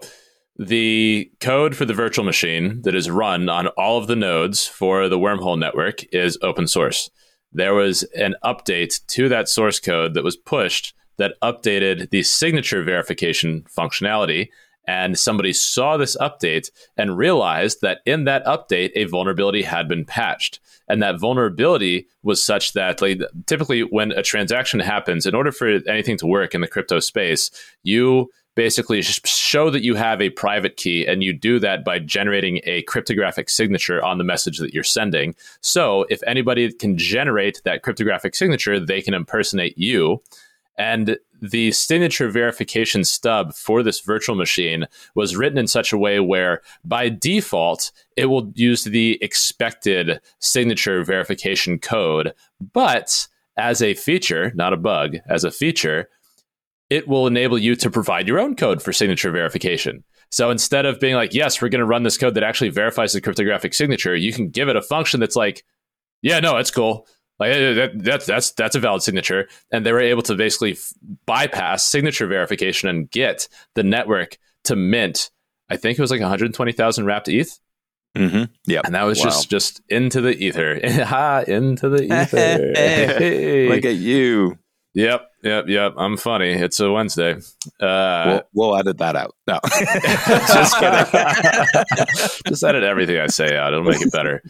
[0.57, 5.09] the code for the virtual machine that is run on all of the nodes for
[5.09, 7.09] the wormhole network is open source.
[7.51, 12.83] There was an update to that source code that was pushed that updated the signature
[12.83, 14.49] verification functionality.
[14.85, 20.03] And somebody saw this update and realized that in that update, a vulnerability had been
[20.03, 20.59] patched.
[20.89, 25.79] And that vulnerability was such that, like, typically, when a transaction happens, in order for
[25.87, 27.49] anything to work in the crypto space,
[27.83, 32.61] you basically show that you have a private key and you do that by generating
[32.65, 35.35] a cryptographic signature on the message that you're sending.
[35.61, 40.21] So if anybody can generate that cryptographic signature they can impersonate you.
[40.77, 46.19] And the signature verification stub for this virtual machine was written in such a way
[46.19, 52.33] where by default it will use the expected signature verification code.
[52.73, 56.09] But as a feature not a bug as a feature
[56.93, 60.03] it will enable you to provide your own code for signature verification.
[60.29, 63.13] So instead of being like, yes, we're going to run this code that actually verifies
[63.13, 65.63] the cryptographic signature, you can give it a function that's like,
[66.21, 67.08] yeah, no, that's cool.
[67.39, 70.93] Like that, that's that's that's a valid signature, and they were able to basically f-
[71.25, 75.32] bypass signature verification and get the network to mint.
[75.67, 77.60] I think it was like 120,000 wrapped ETH.
[78.15, 78.43] Mm-hmm.
[78.67, 79.25] Yeah, and that was wow.
[79.25, 80.73] just just into the ether,
[81.47, 83.73] into the ether.
[83.75, 84.60] Look at you.
[84.93, 85.93] Yep, yep, yep.
[85.97, 86.51] I'm funny.
[86.51, 87.36] It's a Wednesday.
[87.79, 89.36] Uh, we'll, we'll edit that out.
[89.47, 89.60] No,
[90.47, 92.43] just kidding.
[92.47, 93.73] just edit everything I say out.
[93.73, 94.41] It'll make it better.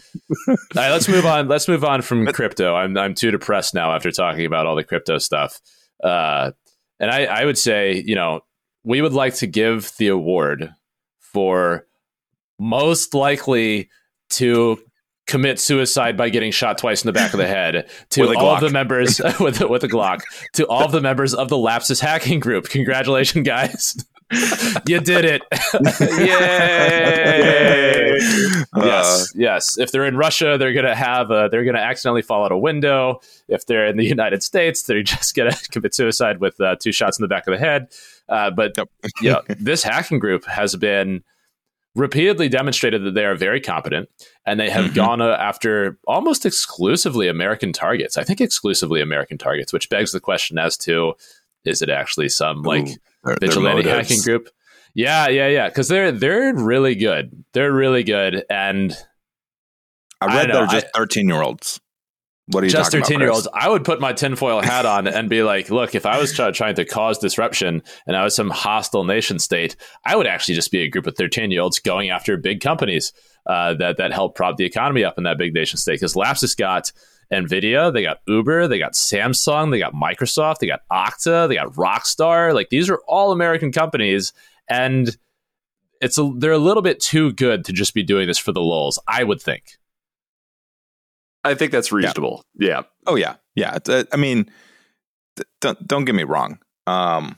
[0.47, 1.47] All right, let's move on.
[1.47, 2.75] Let's move on from crypto.
[2.75, 5.59] I'm I'm too depressed now after talking about all the crypto stuff.
[6.03, 6.51] Uh,
[6.99, 8.41] and I, I would say, you know,
[8.83, 10.73] we would like to give the award
[11.19, 11.87] for
[12.59, 13.89] most likely
[14.31, 14.79] to
[15.25, 18.61] commit suicide by getting shot twice in the back of the head to all of
[18.61, 20.21] the members with with a Glock
[20.53, 22.69] to all of the members of the Lapsus hacking group.
[22.69, 23.95] Congratulations, guys.
[24.87, 25.41] you did it.
[26.19, 28.17] Yay.
[28.73, 29.33] Uh, yes.
[29.35, 29.77] Yes.
[29.77, 32.51] If they're in Russia, they're going to have a, they're going to accidentally fall out
[32.51, 33.21] a window.
[33.47, 36.91] If they're in the United States, they're just going to commit suicide with uh, two
[36.91, 37.89] shots in the back of the head.
[38.29, 38.89] Uh, but yep.
[39.21, 41.23] yeah, this hacking group has been
[41.95, 44.09] repeatedly demonstrated that they are very competent
[44.45, 44.95] and they have mm-hmm.
[44.95, 48.17] gone uh, after almost exclusively American targets.
[48.17, 51.13] I think exclusively American targets, which begs the question as to
[51.65, 52.87] is it actually some like
[53.27, 54.49] Ooh, vigilante hacking group?
[54.95, 55.69] Yeah, yeah, yeah.
[55.69, 57.43] Because they're they're really good.
[57.53, 58.95] They're really good, and
[60.21, 61.79] I read I they're just thirteen year olds.
[62.47, 63.47] What are you just 13 year olds?
[63.53, 66.51] I would put my tinfoil hat on and be like, look, if I was try-
[66.51, 70.71] trying to cause disruption and I was some hostile nation state, I would actually just
[70.71, 73.13] be a group of 13 year olds going after big companies
[73.45, 75.93] uh, that, that help prop the economy up in that big nation state.
[75.93, 76.91] Because Lapsus got
[77.31, 81.73] NVIDIA, they got Uber, they got Samsung, they got Microsoft, they got Okta, they got
[81.73, 82.53] Rockstar.
[82.53, 84.33] Like these are all American companies.
[84.69, 85.15] And
[86.01, 88.61] it's a, they're a little bit too good to just be doing this for the
[88.61, 89.77] lulls, I would think.
[91.43, 92.43] I think that's reasonable.
[92.57, 92.67] Yeah.
[92.67, 92.81] yeah.
[93.05, 93.35] Oh yeah.
[93.55, 93.77] Yeah.
[93.87, 94.49] Uh, I mean,
[95.61, 96.59] don't don't get me wrong.
[96.87, 97.37] Um,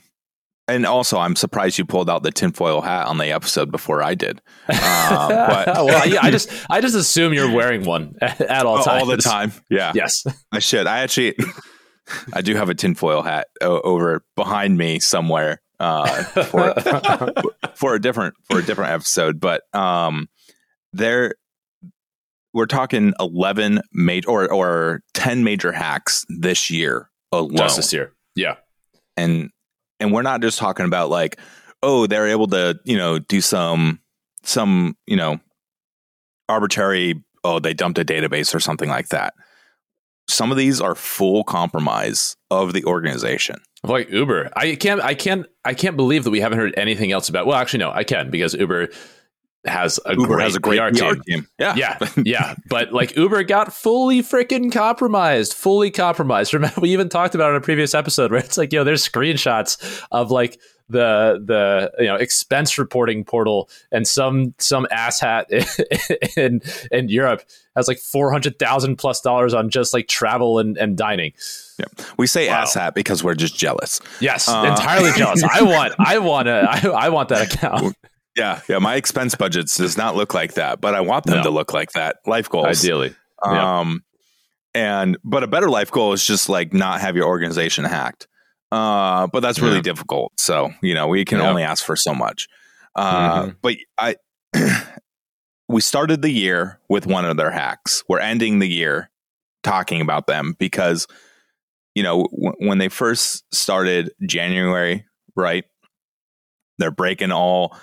[0.68, 4.14] and also, I'm surprised you pulled out the tinfoil hat on the episode before I
[4.14, 4.42] did.
[4.68, 4.78] Um,
[5.28, 9.02] but well, yeah, I just I just assume you're wearing one at all times.
[9.02, 9.52] All the time.
[9.70, 9.92] Yeah.
[9.94, 10.24] Yes.
[10.50, 10.88] I should.
[10.88, 11.36] I actually,
[12.32, 16.74] I do have a tinfoil hat over behind me somewhere uh, for
[17.76, 19.38] for a different for a different episode.
[19.38, 20.28] But um,
[20.92, 21.34] there
[22.56, 27.54] we're talking 11 major or, or 10 major hacks this year alone.
[27.54, 28.14] Just this year.
[28.34, 28.56] Yeah.
[29.14, 29.50] And,
[30.00, 31.38] and we're not just talking about like,
[31.82, 34.00] oh, they're able to, you know, do some,
[34.42, 35.38] some, you know,
[36.48, 39.34] arbitrary, oh, they dumped a database or something like that.
[40.26, 43.56] Some of these are full compromise of the organization.
[43.82, 44.50] Like Uber.
[44.56, 47.56] I can't I can't I can't believe that we haven't heard anything else about well
[47.56, 48.88] actually no, I can because Uber
[49.66, 51.22] has a Uber great has a great PR, PR team.
[51.22, 51.48] team.
[51.58, 52.54] Yeah, yeah, yeah.
[52.68, 56.54] But like Uber got fully freaking compromised, fully compromised.
[56.54, 59.06] Remember, we even talked about it in a previous episode where it's like, yo, there's
[59.06, 65.46] screenshots of like the the you know expense reporting portal and some some asshat
[66.36, 67.42] in in Europe
[67.74, 71.32] has like four hundred thousand plus dollars on just like travel and, and dining.
[71.78, 71.86] Yeah.
[72.16, 72.64] We say wow.
[72.64, 74.00] asshat because we're just jealous.
[74.20, 75.42] Yes, uh, entirely jealous.
[75.42, 77.96] I want I want to I, I want that account.
[78.36, 78.78] Yeah, yeah.
[78.78, 81.44] My expense budgets does not look like that, but I want them no.
[81.44, 82.18] to look like that.
[82.26, 83.14] Life goals, ideally.
[83.42, 84.02] Um,
[84.74, 84.98] yeah.
[85.00, 88.28] and but a better life goal is just like not have your organization hacked.
[88.70, 89.82] Uh, but that's really yeah.
[89.82, 90.32] difficult.
[90.38, 92.48] So you know, we can only ask for so much.
[92.94, 93.50] Uh, mm-hmm.
[93.62, 94.16] but I,
[95.68, 98.02] we started the year with one of their hacks.
[98.08, 99.10] We're ending the year
[99.62, 101.06] talking about them because
[101.94, 105.64] you know w- when they first started January, right?
[106.78, 107.78] They're breaking all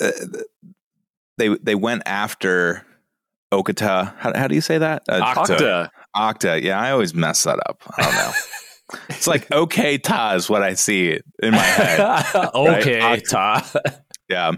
[0.00, 0.10] uh,
[1.38, 2.86] they they went after
[3.52, 4.14] Okata.
[4.16, 5.02] How, how do you say that?
[5.08, 5.88] Uh, Okta.
[6.16, 6.62] Okta.
[6.62, 7.82] Yeah, I always mess that up.
[7.96, 8.32] I don't know.
[9.08, 12.24] it's like okay, ta is what I see in my head.
[12.54, 13.22] okay, right?
[14.28, 14.52] yeah,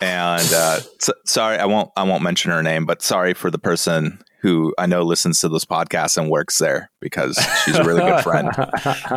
[0.00, 3.58] and uh, so, sorry, I won't I won't mention her name, but sorry for the
[3.58, 8.02] person who I know listens to this podcast and works there because she's a really
[8.02, 8.50] good friend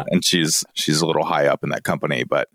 [0.10, 2.48] and she's she's a little high up in that company, but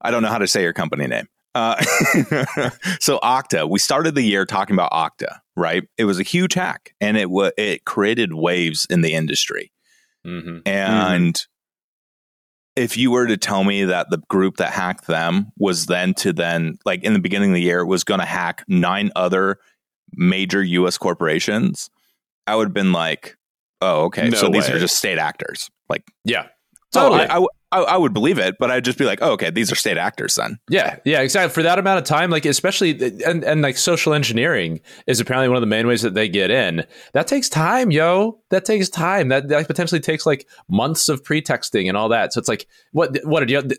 [0.00, 1.26] I don't know how to say her company name.
[1.54, 1.80] Uh,
[3.00, 5.84] so Okta, we started the year talking about Okta, right?
[5.98, 9.72] It was a huge hack, and it w- it created waves in the industry.
[10.26, 10.58] Mm-hmm.
[10.66, 12.82] And mm-hmm.
[12.82, 16.32] if you were to tell me that the group that hacked them was then to
[16.32, 19.58] then, like in the beginning of the year, was going to hack nine other
[20.12, 20.98] major U.S.
[20.98, 21.90] corporations,
[22.46, 23.36] I would have been like,
[23.80, 24.60] "Oh, okay, no so way.
[24.60, 26.46] these are just state actors." Like, yeah,
[26.92, 27.26] totally.
[27.26, 29.70] I, I, I, I, would believe it, but I'd just be like, oh, okay, these
[29.70, 30.58] are state actors then.
[30.68, 31.52] Yeah, yeah, exactly.
[31.52, 32.90] For that amount of time, like especially
[33.24, 36.50] and and like social engineering is apparently one of the main ways that they get
[36.50, 36.84] in.
[37.12, 38.40] That takes time, yo.
[38.48, 39.28] That takes time.
[39.28, 42.32] That that potentially takes like months of pretexting and all that.
[42.32, 43.76] So it's like, what what did you?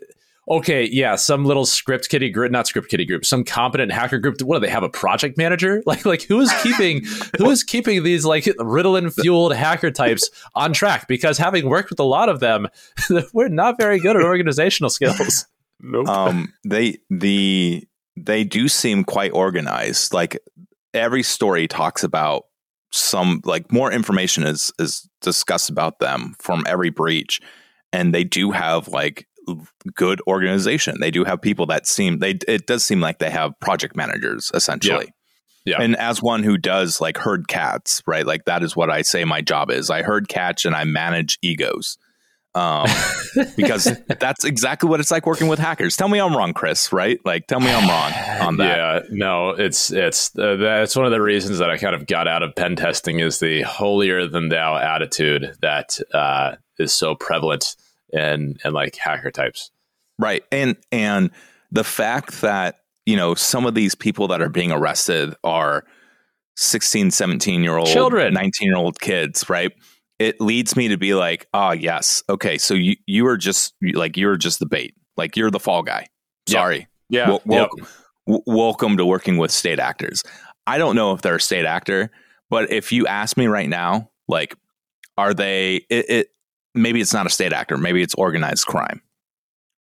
[0.48, 4.40] Okay, yeah, some little script kiddie group, not script kiddie group, some competent hacker group.
[4.42, 4.82] What do they have?
[4.82, 5.82] A project manager?
[5.92, 7.04] Like, like who is keeping
[7.36, 11.06] who is keeping these like Ritalin fueled hacker types on track?
[11.06, 12.68] Because having worked with a lot of them,
[13.34, 15.46] we're not very good at organizational skills.
[15.84, 16.06] Nope.
[16.06, 17.84] Um, they the
[18.16, 20.14] they do seem quite organized.
[20.14, 20.38] Like
[20.94, 22.44] every story talks about
[22.92, 27.40] some like more information is is discussed about them from every breach
[27.92, 29.26] and they do have like
[29.94, 30.96] good organization.
[31.00, 34.50] They do have people that seem they it does seem like they have project managers
[34.54, 35.12] essentially.
[35.64, 35.80] Yeah.
[35.80, 38.26] And as one who does like herd cats, right?
[38.26, 39.90] Like that is what I say my job is.
[39.90, 41.98] I herd catch and I manage egos.
[42.54, 42.86] Um,
[43.56, 45.96] because that's exactly what it's like working with hackers.
[45.96, 47.18] Tell me I'm wrong, Chris, right?
[47.24, 48.76] Like tell me I'm wrong on that.
[48.76, 52.28] Yeah, no, it's it's uh, that's one of the reasons that I kind of got
[52.28, 57.74] out of pen testing is the holier than thou attitude that uh, is so prevalent
[58.12, 59.70] in in like hacker types.
[60.18, 60.44] Right.
[60.52, 61.30] And and
[61.70, 65.84] the fact that you know, some of these people that are being arrested are
[66.56, 69.72] 16, 17 year old children, 19 year old kids, right?
[70.18, 72.22] It leads me to be like, oh, yes.
[72.28, 72.58] Okay.
[72.58, 74.94] So you, you are just like, you're just the bait.
[75.16, 76.06] Like you're the fall guy.
[76.48, 76.86] Sorry.
[77.08, 77.26] Yeah.
[77.26, 77.86] W- welcome,
[78.26, 80.22] w- welcome to working with state actors.
[80.66, 82.10] I don't know if they're a state actor,
[82.50, 84.54] but if you ask me right now, like,
[85.18, 86.28] are they, it, it
[86.74, 89.02] maybe it's not a state actor, maybe it's organized crime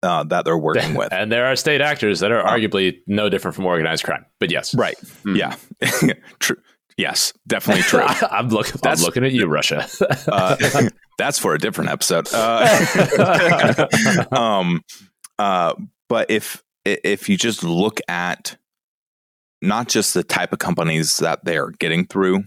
[0.04, 1.12] uh, that they're working with.
[1.12, 4.26] And there are state actors that are uh, arguably no different from organized crime.
[4.40, 4.74] But yes.
[4.76, 4.98] Right.
[5.24, 5.38] Mm.
[5.38, 6.14] Yeah.
[6.40, 6.58] true.
[6.98, 8.02] Yes, definitely true.
[8.32, 9.88] I'm, look, I'm looking at you, Russia.
[10.28, 10.56] uh,
[11.20, 12.28] that's for a different episode.
[12.34, 13.88] Uh,
[14.32, 14.82] um,
[15.38, 15.76] uh,
[16.10, 18.58] but if if you just look at
[19.62, 22.46] not just the type of companies that they are getting through,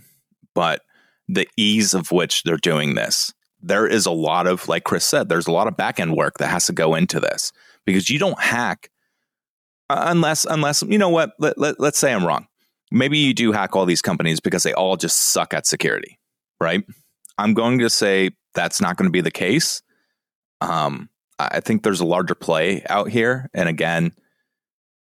[0.55, 0.83] but
[1.29, 3.33] the ease of which they're doing this,
[3.63, 6.39] there is a lot of, like Chris said, there's a lot of back end work
[6.39, 7.53] that has to go into this
[7.85, 8.91] because you don't hack
[9.89, 12.47] uh, unless, unless, you know what, let, let, let's say I'm wrong.
[12.91, 16.19] Maybe you do hack all these companies because they all just suck at security,
[16.61, 16.85] right?
[17.39, 19.83] I'm going to say that's not going to be the case.
[20.61, 21.09] Um,
[21.39, 23.49] I think there's a larger play out here.
[23.55, 24.13] And again,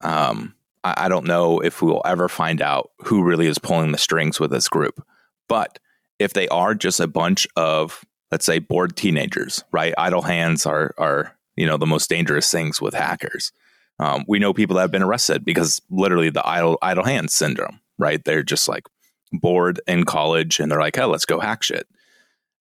[0.01, 3.93] um, I, I don't know if we will ever find out who really is pulling
[3.93, 5.03] the strings with this group.
[5.49, 5.79] But
[6.19, 8.05] if they are just a bunch of
[8.35, 9.95] let's say bored teenagers, right?
[9.97, 13.53] Idle hands are are you know the most dangerous things with hackers.
[14.01, 17.79] Um, we know people that have been arrested because literally the idle idle hands syndrome,
[17.97, 18.25] right?
[18.25, 18.89] They're just like
[19.31, 21.87] bored in college and they're like, "Hey, let's go hack shit."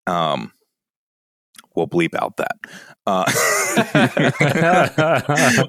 [0.07, 0.51] Um,
[1.73, 2.57] we'll bleep out that.
[3.07, 3.23] Uh,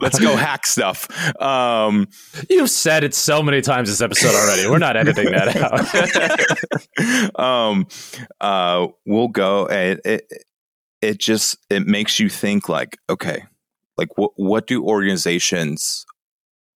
[0.01, 1.09] let's go hack stuff.
[1.41, 2.09] Um,
[2.51, 4.69] You've said it so many times this episode already.
[4.69, 5.57] We're not editing that
[7.39, 7.41] out.
[7.41, 7.87] um,
[8.41, 9.67] uh, we'll go.
[9.67, 10.33] It, it,
[11.01, 13.45] it just it makes you think like, okay,
[13.97, 16.05] like what what do organizations?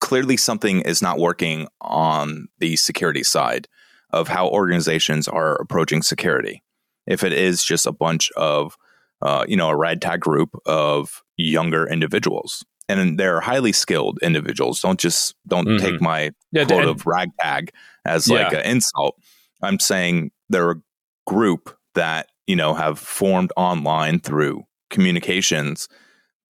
[0.01, 3.67] Clearly, something is not working on the security side
[4.11, 6.61] of how organizations are approaching security.
[7.07, 8.75] If it is just a bunch of
[9.23, 12.63] uh, you know, a ragtag group of younger individuals.
[12.89, 14.81] And they're highly skilled individuals.
[14.81, 15.83] Don't just don't mm-hmm.
[15.83, 17.71] take my yeah, quote and, of ragtag
[18.05, 18.43] as yeah.
[18.43, 19.15] like an insult.
[19.61, 20.81] I'm saying they're a
[21.25, 25.87] group that you know have formed online through communications,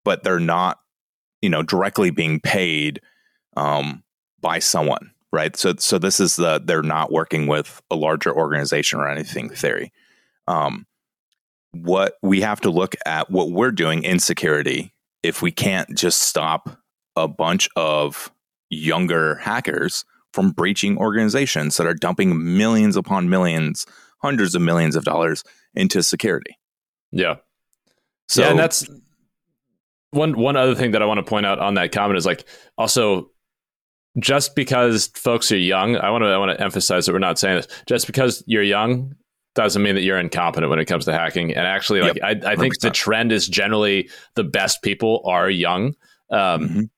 [0.04, 0.80] but they're not
[1.44, 3.00] you know directly being paid
[3.56, 4.04] um,
[4.42, 5.56] by someone, right?
[5.56, 9.94] So so this is the they're not working with a larger organization or anything theory.
[10.48, 10.88] Um,
[11.74, 14.94] what we have to look at what we're doing in security
[15.24, 16.78] if we can't just stop
[17.16, 18.32] a bunch of
[18.70, 23.86] younger hackers from breaching organizations that are dumping millions upon millions,
[24.22, 25.44] hundreds of millions of dollars
[25.76, 26.58] into security.
[27.12, 27.36] Yeah.
[28.28, 28.88] So, yeah, and that's
[30.12, 32.46] one one other thing that I want to point out on that comment is like
[32.78, 33.30] also
[34.20, 37.40] just because folks are young, I want to I want to emphasize that we're not
[37.40, 37.68] saying this.
[37.88, 39.16] Just because you're young
[39.56, 41.54] doesn't mean that you're incompetent when it comes to hacking.
[41.54, 45.50] And actually, like yep, I, I think the trend is generally the best people are
[45.50, 45.96] young,
[46.32, 46.90] um,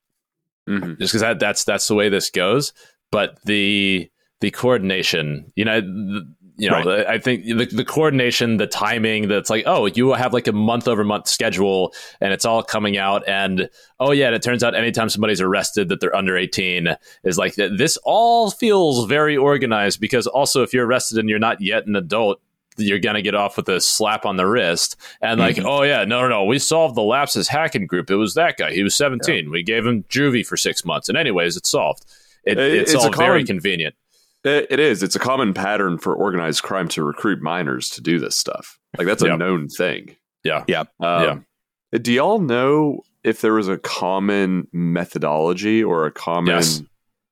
[0.67, 0.73] mm-hmm.
[0.73, 0.93] Mm-hmm.
[0.99, 2.73] just because that, that's that's the way this goes.
[3.11, 4.09] But the
[4.41, 7.05] the coordination, you know, the, you know, right.
[7.05, 10.87] I think the, the coordination, the timing, that's like, oh, you have like a month
[10.87, 13.27] over month schedule and it's all coming out.
[13.27, 17.37] And oh, yeah, and it turns out anytime somebody's arrested that they're under 18 is
[17.37, 21.87] like, this all feels very organized because also if you're arrested and you're not yet
[21.87, 22.41] an adult,
[22.77, 25.67] you're going to get off with a slap on the wrist and like, mm-hmm.
[25.67, 28.09] oh, yeah, no, no, no, we solved the Lapsus hacking group.
[28.09, 28.71] It was that guy.
[28.71, 29.45] He was 17.
[29.45, 29.51] Yeah.
[29.51, 31.09] We gave him juvie for six months.
[31.09, 32.05] And, anyways, it's solved.
[32.43, 33.95] It, it's, it's all common, very convenient.
[34.43, 35.01] It is.
[35.01, 38.77] It's a common pattern for organized crime to recruit minors to do this stuff.
[38.97, 39.39] Like, that's a yep.
[39.39, 40.15] known thing.
[40.43, 40.63] Yeah.
[40.67, 40.83] Yeah.
[40.99, 41.45] Um,
[41.91, 41.97] yeah.
[41.99, 46.55] Do y'all know if there was a common methodology or a common.
[46.55, 46.83] Yes.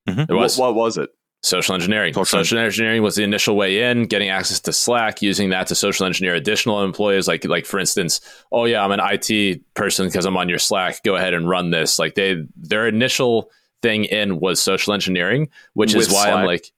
[0.09, 0.31] Mm-hmm.
[0.31, 0.57] It was.
[0.57, 1.11] What, what was it?
[1.43, 2.13] Social engineering.
[2.13, 5.75] Social, social engineering was the initial way in, getting access to Slack, using that to
[5.75, 7.27] social engineer additional employees.
[7.27, 8.21] Like, like for instance,
[8.53, 11.03] oh yeah, I'm an IT person because I'm on your Slack.
[11.03, 11.99] Go ahead and run this.
[11.99, 16.35] Like they, their initial thing in was social engineering, which With is why Slack.
[16.35, 16.71] I'm like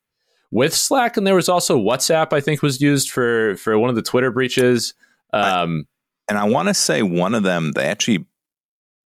[0.51, 2.33] with Slack, and there was also WhatsApp.
[2.33, 4.93] I think was used for for one of the Twitter breaches.
[5.31, 5.85] Um,
[6.27, 8.25] I, and I want to say one of them they actually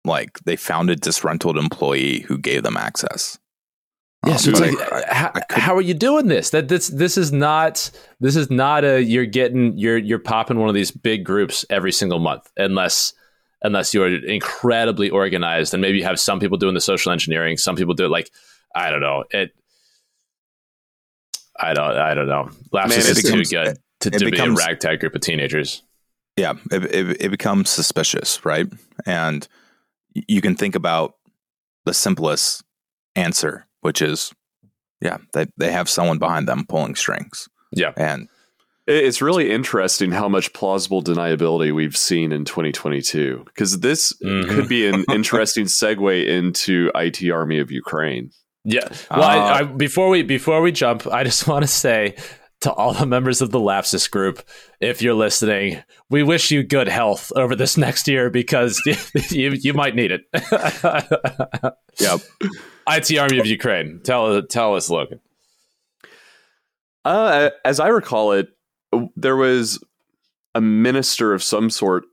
[0.03, 3.39] like they found a disgruntled employee who gave them access.
[4.25, 6.49] Yeah, so it's like, uh, I, how, how, are you doing this?
[6.49, 10.69] That this this is not this is not a you're getting you're you're popping one
[10.69, 13.13] of these big groups every single month unless
[13.61, 17.75] unless you're incredibly organized and maybe you have some people doing the social engineering, some
[17.75, 18.31] people do it like
[18.73, 19.51] I don't know it.
[21.59, 22.49] I don't I don't know.
[22.73, 25.83] Lapsus is too good to, to becomes, be a ragtag group of teenagers.
[26.37, 28.67] Yeah, it, it, it becomes suspicious, right?
[29.05, 29.47] And
[30.13, 31.15] you can think about
[31.85, 32.63] the simplest
[33.15, 34.33] answer which is,
[34.99, 37.47] yeah, they, they have someone behind them pulling strings.
[37.71, 37.91] Yeah.
[37.95, 38.27] And
[38.87, 44.49] it's really interesting how much plausible deniability we've seen in 2022 because this mm-hmm.
[44.49, 48.31] could be an interesting segue into IT Army of Ukraine.
[48.63, 48.89] Yeah.
[49.11, 52.15] Well, uh, I, I, before we before we jump, I just want to say
[52.61, 54.41] to all the members of the Lapsus group,
[54.81, 58.81] if you're listening, we wish you good health over this next year because
[59.29, 60.21] you you might need it.
[61.99, 62.21] yep.
[62.87, 63.99] IT Army of Ukraine.
[64.03, 65.19] Tell tell us, Logan.
[67.03, 68.49] Uh, as I recall it,
[69.15, 69.83] there was
[70.55, 72.05] a minister of some sort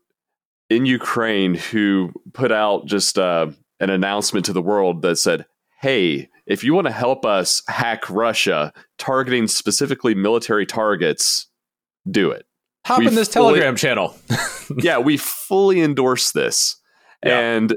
[0.68, 3.48] in Ukraine who put out just uh,
[3.80, 5.46] an announcement to the world that said,
[5.80, 11.46] "Hey, if you want to help us hack Russia, targeting specifically military targets,
[12.10, 12.46] do it."
[12.86, 14.16] Hop we in this fully, Telegram channel.
[14.78, 16.76] yeah, we fully endorse this.
[17.24, 17.38] Yeah.
[17.38, 17.76] And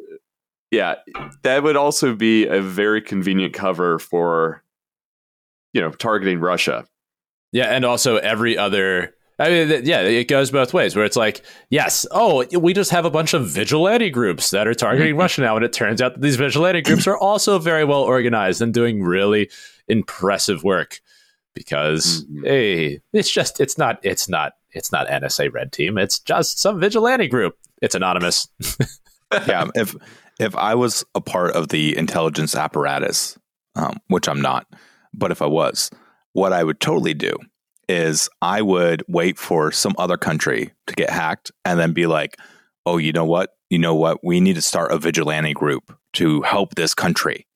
[0.72, 0.96] yeah,
[1.44, 4.64] that would also be a very convenient cover for,
[5.74, 6.86] you know, targeting Russia.
[7.52, 9.16] Yeah, and also every other.
[9.38, 10.96] I mean, yeah, it goes both ways.
[10.96, 14.74] Where it's like, yes, oh, we just have a bunch of vigilante groups that are
[14.74, 15.22] targeting mm-hmm.
[15.22, 18.62] Russia now, and it turns out that these vigilante groups are also very well organized
[18.62, 19.50] and doing really
[19.88, 21.00] impressive work.
[21.54, 22.46] Because mm-hmm.
[22.46, 25.98] hey, it's just it's not it's not it's not NSA Red Team.
[25.98, 27.58] It's just some vigilante group.
[27.82, 28.48] It's anonymous.
[29.48, 29.96] yeah, if
[30.40, 33.38] if I was a part of the intelligence apparatus,
[33.76, 34.68] um, which I'm not,
[35.14, 35.90] but if I was,
[36.34, 37.34] what I would totally do
[37.88, 42.38] is I would wait for some other country to get hacked and then be like,
[42.86, 43.52] oh, you know what?
[43.70, 44.24] You know what?
[44.24, 47.48] We need to start a vigilante group to help this country.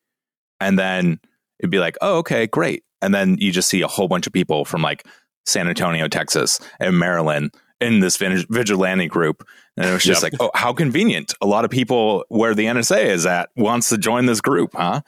[0.60, 1.20] And then
[1.60, 2.84] it'd be like, oh, okay, great.
[3.02, 5.06] And then you just see a whole bunch of people from like
[5.46, 9.48] San Antonio, Texas, and Maryland in this vigilante group.
[9.78, 10.34] And it was just yep.
[10.34, 11.34] like, oh, how convenient.
[11.42, 15.02] A lot of people where the NSA is at wants to join this group, huh?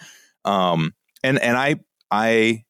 [0.45, 0.93] Um,
[1.23, 1.75] and and I
[2.09, 2.63] I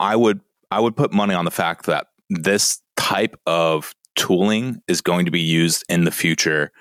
[0.00, 0.40] I would
[0.70, 5.30] I would put money on the fact that this type of tooling is going to
[5.30, 6.72] be used in the future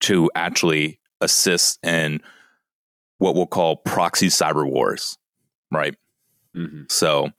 [0.00, 2.20] to actually assist in
[3.18, 5.18] what we'll call proxy cyber wars,
[5.70, 5.94] right?
[6.56, 6.84] Mm-hmm.
[6.88, 7.30] So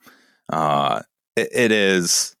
[0.52, 1.02] uh,
[1.36, 2.35] it, it is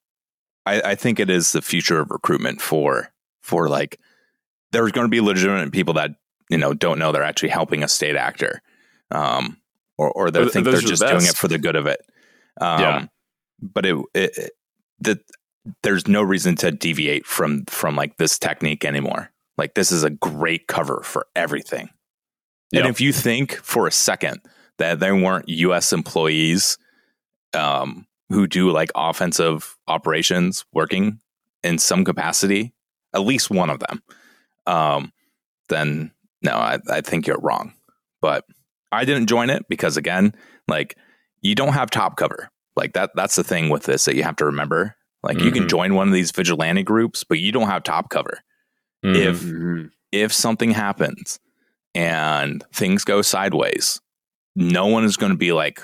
[0.66, 3.12] I, I think it is the future of recruitment for
[3.42, 3.98] for like
[4.72, 6.10] there's going to be legitimate people that
[6.50, 8.60] you know don't know they're actually helping a state actor,
[9.12, 9.58] um,
[9.96, 12.00] or or they think they're just the doing it for the good of it.
[12.60, 13.06] Um, yeah.
[13.62, 14.52] But it, it, it
[14.98, 15.20] the,
[15.82, 19.30] there's no reason to deviate from from like this technique anymore.
[19.56, 21.88] Like this is a great cover for everything.
[22.72, 22.84] Yep.
[22.84, 24.40] And if you think for a second
[24.78, 25.92] that there weren't U.S.
[25.92, 26.76] employees
[27.54, 31.20] um, who do like offensive operations working
[31.62, 32.72] in some capacity,
[33.14, 34.02] at least one of them,
[34.66, 35.12] um,
[35.68, 36.10] then
[36.42, 37.72] no, I, I think you're wrong.
[38.20, 38.44] But
[38.92, 40.34] I didn't join it because again,
[40.68, 40.96] like
[41.40, 42.50] you don't have top cover.
[42.74, 44.94] Like that that's the thing with this that you have to remember.
[45.22, 45.46] Like mm-hmm.
[45.46, 45.68] you can mm-hmm.
[45.68, 48.40] join one of these vigilante groups, but you don't have top cover.
[49.04, 49.90] Mm-hmm.
[50.12, 51.38] If if something happens
[51.94, 54.00] and things go sideways,
[54.54, 55.80] no one is going to be like,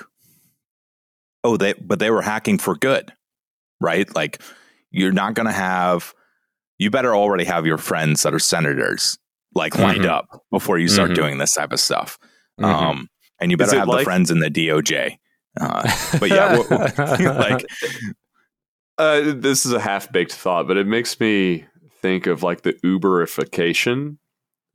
[1.43, 3.13] oh, they but they were hacking for good,
[3.81, 4.13] right?
[4.15, 4.41] Like
[4.91, 6.13] you're not going to have.
[6.79, 9.17] You better already have your friends that are senators
[9.55, 10.09] like lined mm-hmm.
[10.09, 11.21] up before you start mm-hmm.
[11.21, 12.17] doing this type of stuff.
[12.59, 12.65] Mm-hmm.
[12.65, 15.17] Um, and you better have like- the friends in the DOJ.
[15.59, 15.83] Uh,
[16.19, 16.55] but yeah,
[17.37, 17.63] like
[18.97, 21.65] uh, this is a half baked thought, but it makes me
[22.01, 24.17] think of like the Uberification.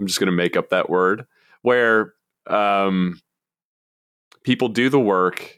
[0.00, 1.26] I'm just going to make up that word
[1.62, 2.14] where
[2.46, 3.20] um,
[4.44, 5.57] people do the work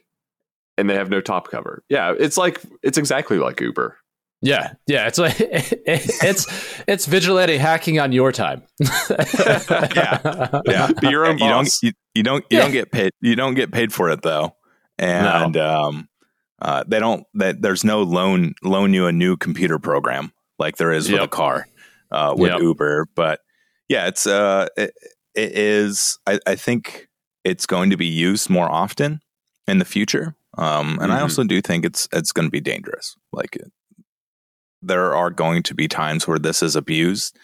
[0.77, 1.83] and they have no top cover.
[1.89, 3.97] Yeah, it's like it's exactly like Uber.
[4.41, 8.63] Yeah, yeah, it's like it's it's vigilante hacking on your time.
[9.09, 10.91] yeah, yeah.
[10.99, 11.43] Be your own boss.
[11.43, 12.63] You don't you, you don't you yeah.
[12.63, 13.11] don't get paid.
[13.21, 14.55] You don't get paid for it though,
[14.97, 15.67] and no.
[15.67, 16.09] um,
[16.59, 17.25] uh, they don't.
[17.35, 21.19] That there's no loan loan you a new computer program like there is yep.
[21.19, 21.67] with a car
[22.11, 22.61] uh, with yep.
[22.61, 23.07] Uber.
[23.15, 23.41] But
[23.89, 24.91] yeah, it's uh, it,
[25.35, 26.17] it is.
[26.25, 27.09] I, I think
[27.43, 29.19] it's going to be used more often
[29.67, 31.11] in the future um, and mm-hmm.
[31.11, 33.15] I also do think it's it's going to be dangerous.
[33.31, 33.57] Like
[34.81, 37.37] there are going to be times where this is abused,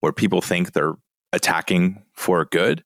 [0.00, 0.94] where people think they're
[1.32, 2.84] attacking for good,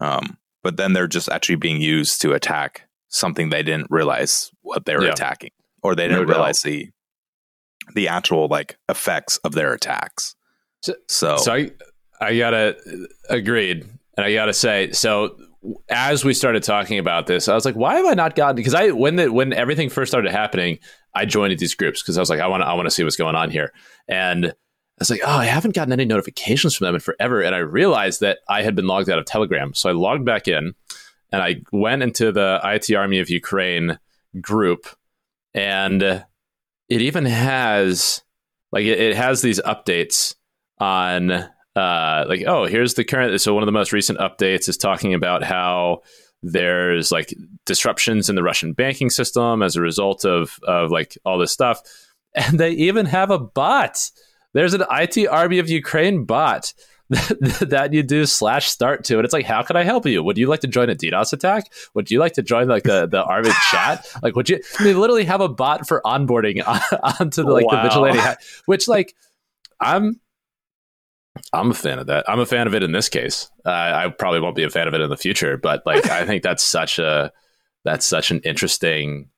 [0.00, 4.86] um, but then they're just actually being used to attack something they didn't realize what
[4.86, 5.12] they were yeah.
[5.12, 5.50] attacking,
[5.82, 6.90] or they didn't no realize the
[7.94, 10.34] the actual like effects of their attacks.
[10.82, 11.70] So, so, so I,
[12.20, 12.76] I gotta
[13.28, 15.36] agreed, and I gotta say, so
[15.88, 18.56] as we started talking about this, I was like, why have I not gotten?
[18.56, 20.78] Because I when the when everything first started happening,
[21.14, 23.04] I joined these groups because I was like, I want to I want to see
[23.04, 23.72] what's going on here,
[24.08, 24.52] and I
[24.98, 28.20] was like, oh, I haven't gotten any notifications from them in forever, and I realized
[28.20, 30.74] that I had been logged out of Telegram, so I logged back in,
[31.30, 33.98] and I went into the IT Army of Ukraine
[34.40, 34.86] group,
[35.54, 38.22] and it even has
[38.72, 40.34] like it, it has these updates
[40.78, 43.40] on uh, like, oh, here's the current.
[43.40, 46.02] So one of the most recent updates is talking about how
[46.42, 47.34] there's like
[47.66, 51.80] disruptions in the Russian banking system as a result of of like all this stuff,
[52.34, 54.10] and they even have a bot.
[54.54, 56.74] There's an IT Army of Ukraine bot
[57.08, 60.22] that you do slash start to, and it's like, how can I help you?
[60.22, 61.72] Would you like to join a DDoS attack?
[61.94, 64.06] Would you like to join like the the Army chat?
[64.22, 64.60] Like, would you?
[64.80, 66.62] They literally have a bot for onboarding
[67.18, 67.82] onto the like wow.
[67.82, 69.14] the vigilante, which like
[69.80, 70.20] I'm
[71.52, 72.28] I'm a fan of that.
[72.28, 73.50] I'm a fan of it in this case.
[73.64, 76.26] Uh, I probably won't be a fan of it in the future, but like I
[76.26, 77.32] think that's such a
[77.84, 79.28] that's such an interesting.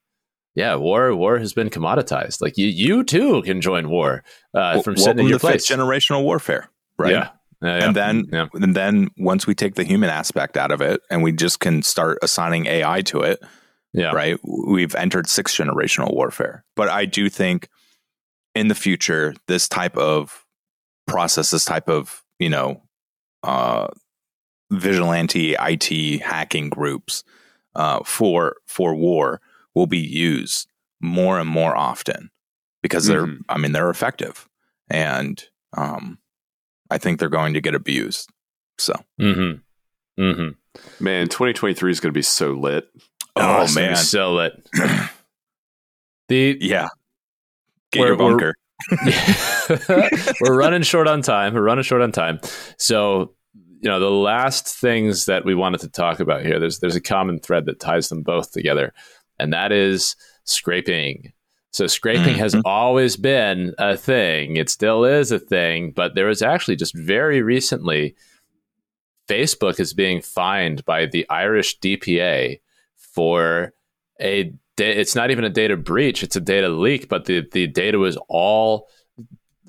[0.55, 2.41] Yeah, war war has been commoditized.
[2.41, 4.23] Like you, you too can join war
[4.55, 5.69] uh, from sitting in your place.
[5.69, 6.69] Generational warfare,
[6.99, 7.13] right?
[7.13, 7.31] Yeah.
[7.63, 7.87] Yeah, yeah.
[7.87, 8.47] And then, yeah.
[8.53, 11.83] and then once we take the human aspect out of it, and we just can
[11.83, 13.43] start assigning AI to it,
[13.95, 14.39] yeah, right.
[14.45, 16.65] We've entered sixth generational warfare.
[16.77, 17.69] But I do think
[18.55, 20.44] in the future, this type of
[21.07, 22.83] process this type of you know
[23.43, 23.89] uh,
[24.71, 27.25] vigilante IT hacking groups
[27.75, 29.41] uh, for for war
[29.75, 30.69] will be used
[31.01, 32.31] more and more often
[32.83, 33.43] because they're mm-hmm.
[33.49, 34.49] I mean they're effective
[34.89, 35.43] and
[35.77, 36.19] um,
[36.91, 38.31] I think they're going to get abused.
[38.79, 40.23] So, mm-hmm.
[40.23, 41.05] Mm-hmm.
[41.05, 42.89] man, 2023 is going to be so lit.
[43.37, 44.53] Oh, oh man, so lit.
[46.29, 46.89] the yeah,
[47.91, 48.55] get your bunker.
[50.41, 51.55] we're running short on time.
[51.55, 52.41] We're running short on time.
[52.79, 53.35] So,
[53.81, 57.01] you know, the last things that we wanted to talk about here, there's there's a
[57.01, 58.93] common thread that ties them both together,
[59.39, 61.33] and that is scraping.
[61.71, 62.39] So scraping mm-hmm.
[62.39, 64.57] has always been a thing.
[64.57, 68.15] It still is a thing, but there was actually just very recently
[69.29, 72.61] Facebook is being fined by the Irish DPA
[72.97, 73.73] for
[74.21, 77.09] a it's not even a data breach; it's a data leak.
[77.09, 78.89] But the the data was all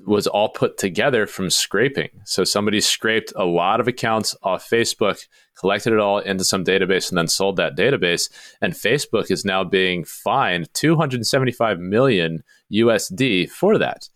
[0.04, 2.10] was all put together from scraping.
[2.24, 5.26] So somebody scraped a lot of accounts off Facebook,
[5.58, 8.30] collected it all into some database, and then sold that database.
[8.60, 12.42] And Facebook is now being fined 275 million
[12.72, 14.08] USD for that.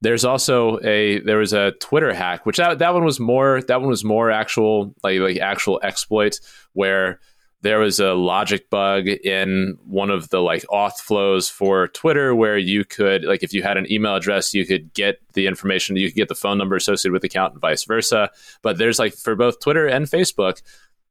[0.00, 3.80] There's also a there was a Twitter hack, which that, that one was more that
[3.80, 6.38] one was more actual like like actual exploit
[6.72, 7.18] where
[7.62, 12.56] there was a logic bug in one of the like auth flows for Twitter where
[12.56, 16.08] you could like if you had an email address you could get the information you
[16.08, 18.30] could get the phone number associated with the account and vice versa.
[18.62, 20.62] But there's like for both Twitter and Facebook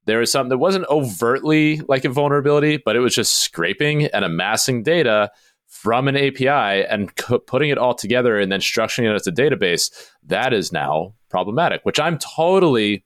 [0.06, 4.24] there was something that wasn't overtly like a vulnerability but it was just scraping and
[4.24, 5.32] amassing data
[5.68, 7.14] from an API and
[7.46, 10.10] putting it all together and then structuring it as a database.
[10.24, 13.04] That is now problematic which I'm totally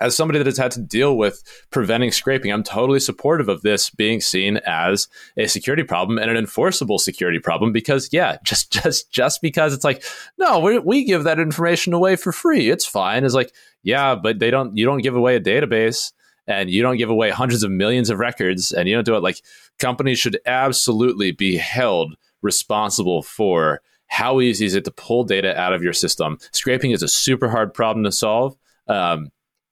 [0.00, 3.90] as somebody that has had to deal with preventing scraping, I'm totally supportive of this
[3.90, 9.10] being seen as a security problem and an enforceable security problem because yeah, just just
[9.10, 10.02] just because it's like
[10.38, 13.24] no, we, we give that information away for free, it's fine.
[13.24, 14.76] Is like yeah, but they don't.
[14.76, 16.12] You don't give away a database
[16.46, 19.22] and you don't give away hundreds of millions of records and you don't do it
[19.22, 19.42] like
[19.78, 25.72] companies should absolutely be held responsible for how easy is it to pull data out
[25.72, 26.38] of your system.
[26.52, 28.56] Scraping is a super hard problem to solve.
[28.88, 29.30] Um,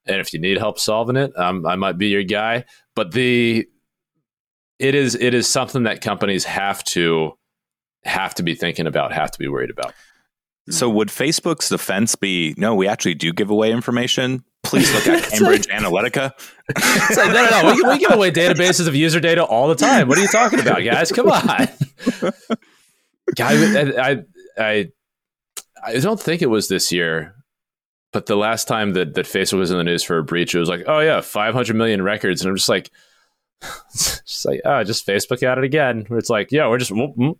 [0.08, 2.64] and if you need help solving it, um, I might be your guy.
[2.94, 3.66] But the
[4.78, 7.32] it is it is something that companies have to
[8.04, 9.92] have to be thinking about, have to be worried about.
[10.70, 14.44] So would Facebook's defense be no, we actually do give away information?
[14.62, 16.32] Please look at Cambridge Analytica.
[16.68, 17.74] it's like, no, no, no.
[17.74, 20.08] We, we give away databases of user data all the time.
[20.08, 21.10] What are you talking about, guys?
[21.10, 21.68] Come on.
[23.36, 24.22] Guy, I,
[24.58, 24.90] I,
[25.84, 27.34] I don't think it was this year
[28.12, 30.58] but the last time that, that Facebook was in the news for a breach, it
[30.58, 32.40] was like, oh yeah, 500 million records.
[32.40, 32.90] And I'm just like,
[33.92, 36.04] just like, oh, just Facebook at it again.
[36.08, 37.36] Where it's like, yeah, we're just mm, mm,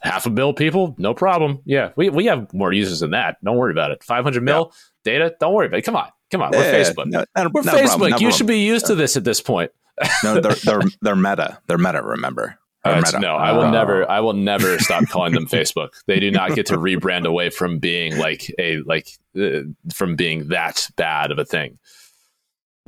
[0.00, 1.60] half a bill people, no problem.
[1.64, 3.36] Yeah, we, we have more users than that.
[3.42, 4.02] Don't worry about it.
[4.02, 5.12] 500 mil yeah.
[5.12, 5.82] data, don't worry about it.
[5.82, 6.50] Come on, come on.
[6.50, 7.06] We're Facebook.
[7.06, 8.20] No, not, we're Facebook.
[8.20, 9.70] you should be used to this at this point.
[10.24, 11.58] no, they're, they're, they're meta.
[11.66, 12.58] They're meta, remember?
[12.84, 14.10] Uh, no, I will uh, never.
[14.10, 15.90] I will never stop calling them Facebook.
[16.06, 19.08] They do not get to rebrand away from being like a like
[19.38, 19.60] uh,
[19.92, 21.78] from being that bad of a thing.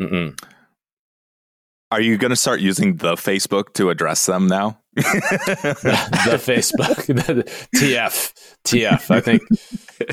[0.01, 0.38] Mm-mm.
[1.92, 4.80] Are you going to start using the Facebook to address them now?
[4.95, 5.03] the
[6.42, 7.45] Facebook, the
[7.76, 8.32] TF,
[8.64, 9.11] TF.
[9.11, 9.42] I think,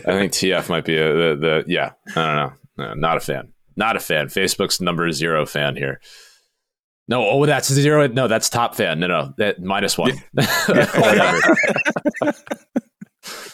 [0.06, 1.94] I think TF might be a, the, the yeah.
[2.10, 2.54] I don't know.
[2.78, 3.54] No, not a fan.
[3.76, 4.28] Not a fan.
[4.28, 6.02] Facebook's number zero fan here.
[7.12, 8.08] No, oh, that's zero.
[8.08, 9.02] No, that's top fan.
[9.02, 10.12] No, no, that minus one.
[10.32, 11.40] Whatever.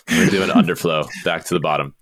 [0.09, 1.95] We're doing underflow back to the bottom.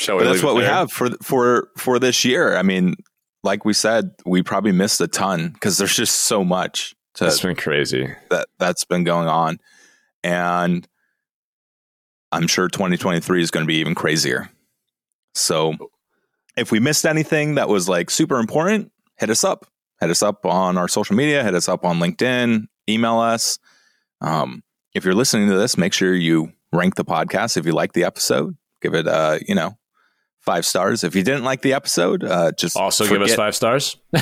[0.00, 0.24] Shall we?
[0.24, 2.56] That's what we have for for for this year.
[2.56, 2.96] I mean,
[3.44, 6.96] like we said, we probably missed a ton because there's just so much.
[7.14, 8.12] To, that's been crazy.
[8.30, 9.58] That that's been going on,
[10.24, 10.88] and
[12.32, 14.50] I'm sure 2023 is going to be even crazier.
[15.36, 15.74] So,
[16.56, 19.66] if we missed anything that was like super important, hit us up.
[20.00, 21.42] Hit us up on our social media.
[21.42, 22.66] Hit us up on LinkedIn.
[22.88, 23.58] Email us.
[24.20, 24.62] Um,
[24.94, 27.56] if you're listening to this, make sure you rank the podcast.
[27.56, 29.76] If you like the episode, give it, uh, you know,
[30.40, 31.04] five stars.
[31.04, 33.96] If you didn't like the episode, uh, just also forget, give us five stars.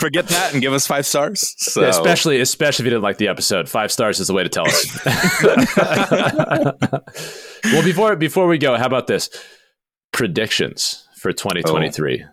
[0.00, 1.54] forget that and give us five stars.
[1.58, 1.82] So.
[1.82, 4.48] Yeah, especially, especially if you didn't like the episode, five stars is the way to
[4.48, 5.04] tell us.
[7.64, 9.28] well, before before we go, how about this
[10.12, 12.24] predictions for 2023?
[12.24, 12.28] Oh.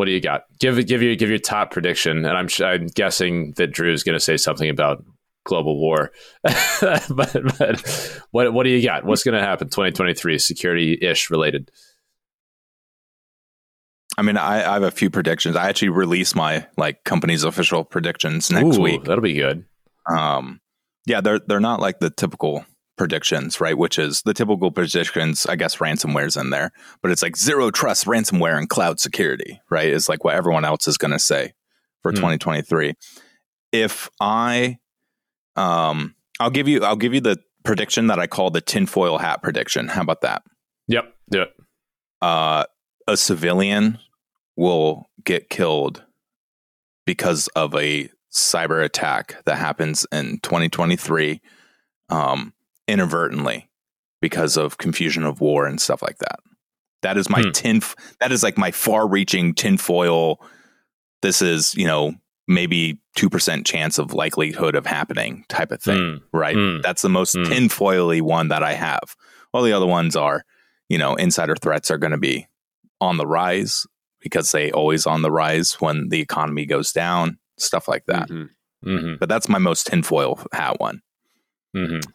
[0.00, 0.44] What do you got?
[0.58, 4.16] Give give your give your top prediction, and I'm I'm guessing that Drew is going
[4.16, 5.04] to say something about
[5.44, 6.10] global war.
[6.42, 9.04] but, but what what do you got?
[9.04, 11.70] What's going to happen 2023 security ish related?
[14.16, 15.54] I mean, I, I, have a few predictions.
[15.54, 19.04] I actually release my like company's official predictions next Ooh, week.
[19.04, 19.66] That'll be good.
[20.10, 20.62] Um,
[21.04, 22.64] yeah, they're they're not like the typical
[23.00, 23.78] predictions, right?
[23.78, 25.46] Which is the typical predictions.
[25.46, 26.70] I guess ransomware's in there,
[27.00, 29.88] but it's like zero trust ransomware and cloud security, right?
[29.88, 31.54] Is like what everyone else is going to say
[32.02, 32.16] for hmm.
[32.16, 32.92] 2023.
[33.72, 34.76] If I
[35.56, 39.42] um, I'll give you I'll give you the prediction that I call the tinfoil hat
[39.42, 39.88] prediction.
[39.88, 40.42] How about that?
[40.88, 41.14] Yep.
[41.30, 41.54] Do it.
[42.20, 42.64] Uh,
[43.08, 43.98] a civilian
[44.56, 46.04] will get killed
[47.06, 51.40] because of a cyber attack that happens in 2023
[52.10, 52.52] um,
[52.90, 53.68] inadvertently
[54.20, 56.40] because of confusion of war and stuff like that.
[57.02, 57.50] That is my hmm.
[57.52, 57.82] tin.
[58.20, 60.40] That is like my far-reaching tinfoil.
[61.22, 62.14] This is you know
[62.50, 66.20] maybe 2% chance of likelihood of happening type of thing, mm.
[66.32, 66.56] right?
[66.56, 66.82] Mm.
[66.82, 67.46] That's the most mm.
[67.46, 69.14] tinfoily one that I have.
[69.52, 70.44] All the other ones are,
[70.88, 72.48] you know, insider threats are going to be
[73.00, 73.86] on the rise
[74.20, 78.28] because they always on the rise when the economy goes down, stuff like that.
[78.28, 78.90] Mm-hmm.
[78.90, 79.14] Mm-hmm.
[79.20, 81.02] But that's my most tinfoil hat one.
[81.76, 82.10] Mm-hmm.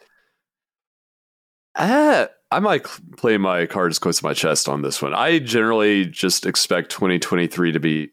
[1.75, 2.83] Uh, I might
[3.17, 5.13] play my cards close to my chest on this one.
[5.13, 8.11] I generally just expect 2023 to be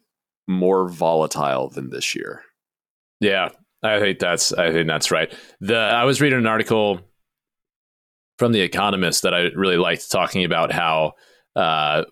[0.48, 2.42] more volatile than this year.
[3.20, 3.50] Yeah,
[3.82, 5.32] I think that's I think that's right.
[5.60, 7.00] The I was reading an article
[8.38, 11.12] from the Economist that I really liked talking about how
[11.54, 12.04] uh,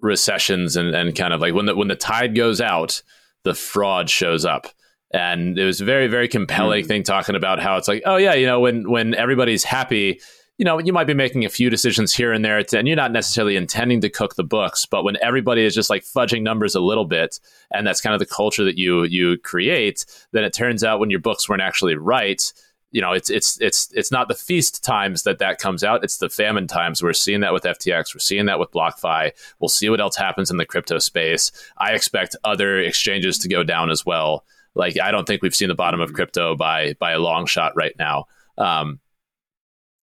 [0.00, 3.02] recessions and, and kind of like when the when the tide goes out,
[3.42, 4.68] the fraud shows up.
[5.12, 6.88] And it was a very, very compelling mm-hmm.
[6.88, 10.20] thing talking about how it's like, oh yeah, you know, when when everybody's happy,
[10.56, 13.12] you know, you might be making a few decisions here and there, and you're not
[13.12, 14.86] necessarily intending to cook the books.
[14.86, 17.40] But when everybody is just like fudging numbers a little bit,
[17.72, 21.10] and that's kind of the culture that you you create, then it turns out when
[21.10, 22.52] your books weren't actually right,
[22.94, 26.18] you know, it's it's it's it's not the feast times that that comes out; it's
[26.18, 27.02] the famine times.
[27.02, 28.14] We're seeing that with FTX.
[28.14, 29.32] We're seeing that with BlockFi.
[29.58, 31.50] We'll see what else happens in the crypto space.
[31.76, 34.44] I expect other exchanges to go down as well.
[34.76, 37.74] Like I don't think we've seen the bottom of crypto by by a long shot
[37.74, 38.26] right now.
[38.58, 39.00] Um,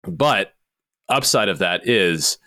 [0.05, 0.55] but
[1.09, 2.39] upside of that is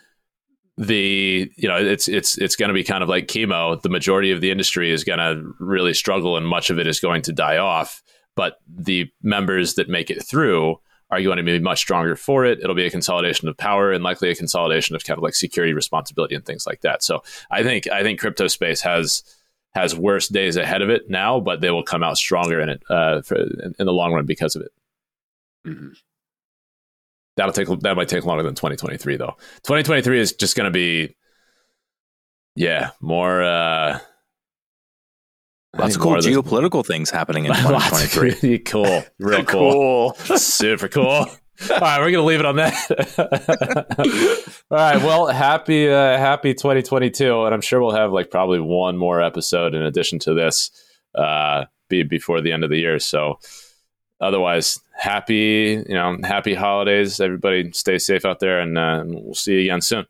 [0.77, 3.81] the you know it's it's it's going to be kind of like chemo.
[3.81, 6.99] The majority of the industry is going to really struggle and much of it is
[6.99, 8.03] going to die off.
[8.35, 10.77] But the members that make it through
[11.09, 12.59] are going to be much stronger for it.
[12.61, 15.73] It'll be a consolidation of power and likely a consolidation of kind of like security
[15.73, 17.03] responsibility and things like that.
[17.03, 19.23] So i think i think crypto space has
[19.73, 22.83] has worse days ahead of it now but they will come out stronger in it
[22.89, 24.71] uh, for, in, in, the long run because of it.
[25.65, 25.93] Mm-hmm
[27.37, 31.15] that'll take that might take longer than 2023 though 2023 is just going to be
[32.55, 33.99] yeah more uh
[35.77, 38.29] Lots of cool geopolitical things happening in 2023.
[38.41, 39.03] really cool.
[39.19, 40.13] Real cool.
[40.13, 40.37] cool.
[40.37, 41.05] Super cool.
[41.05, 42.75] All right, we're gonna leave it on that.
[44.71, 48.97] All right, well, happy uh, happy 2022, and I'm sure we'll have like probably one
[48.97, 50.69] more episode in addition to this
[51.13, 52.99] uh, be before the end of the year.
[52.99, 53.39] So,
[54.19, 57.19] otherwise, happy, you know, happy holidays.
[57.19, 60.03] Everybody stay safe out there and uh, we'll see you again soon.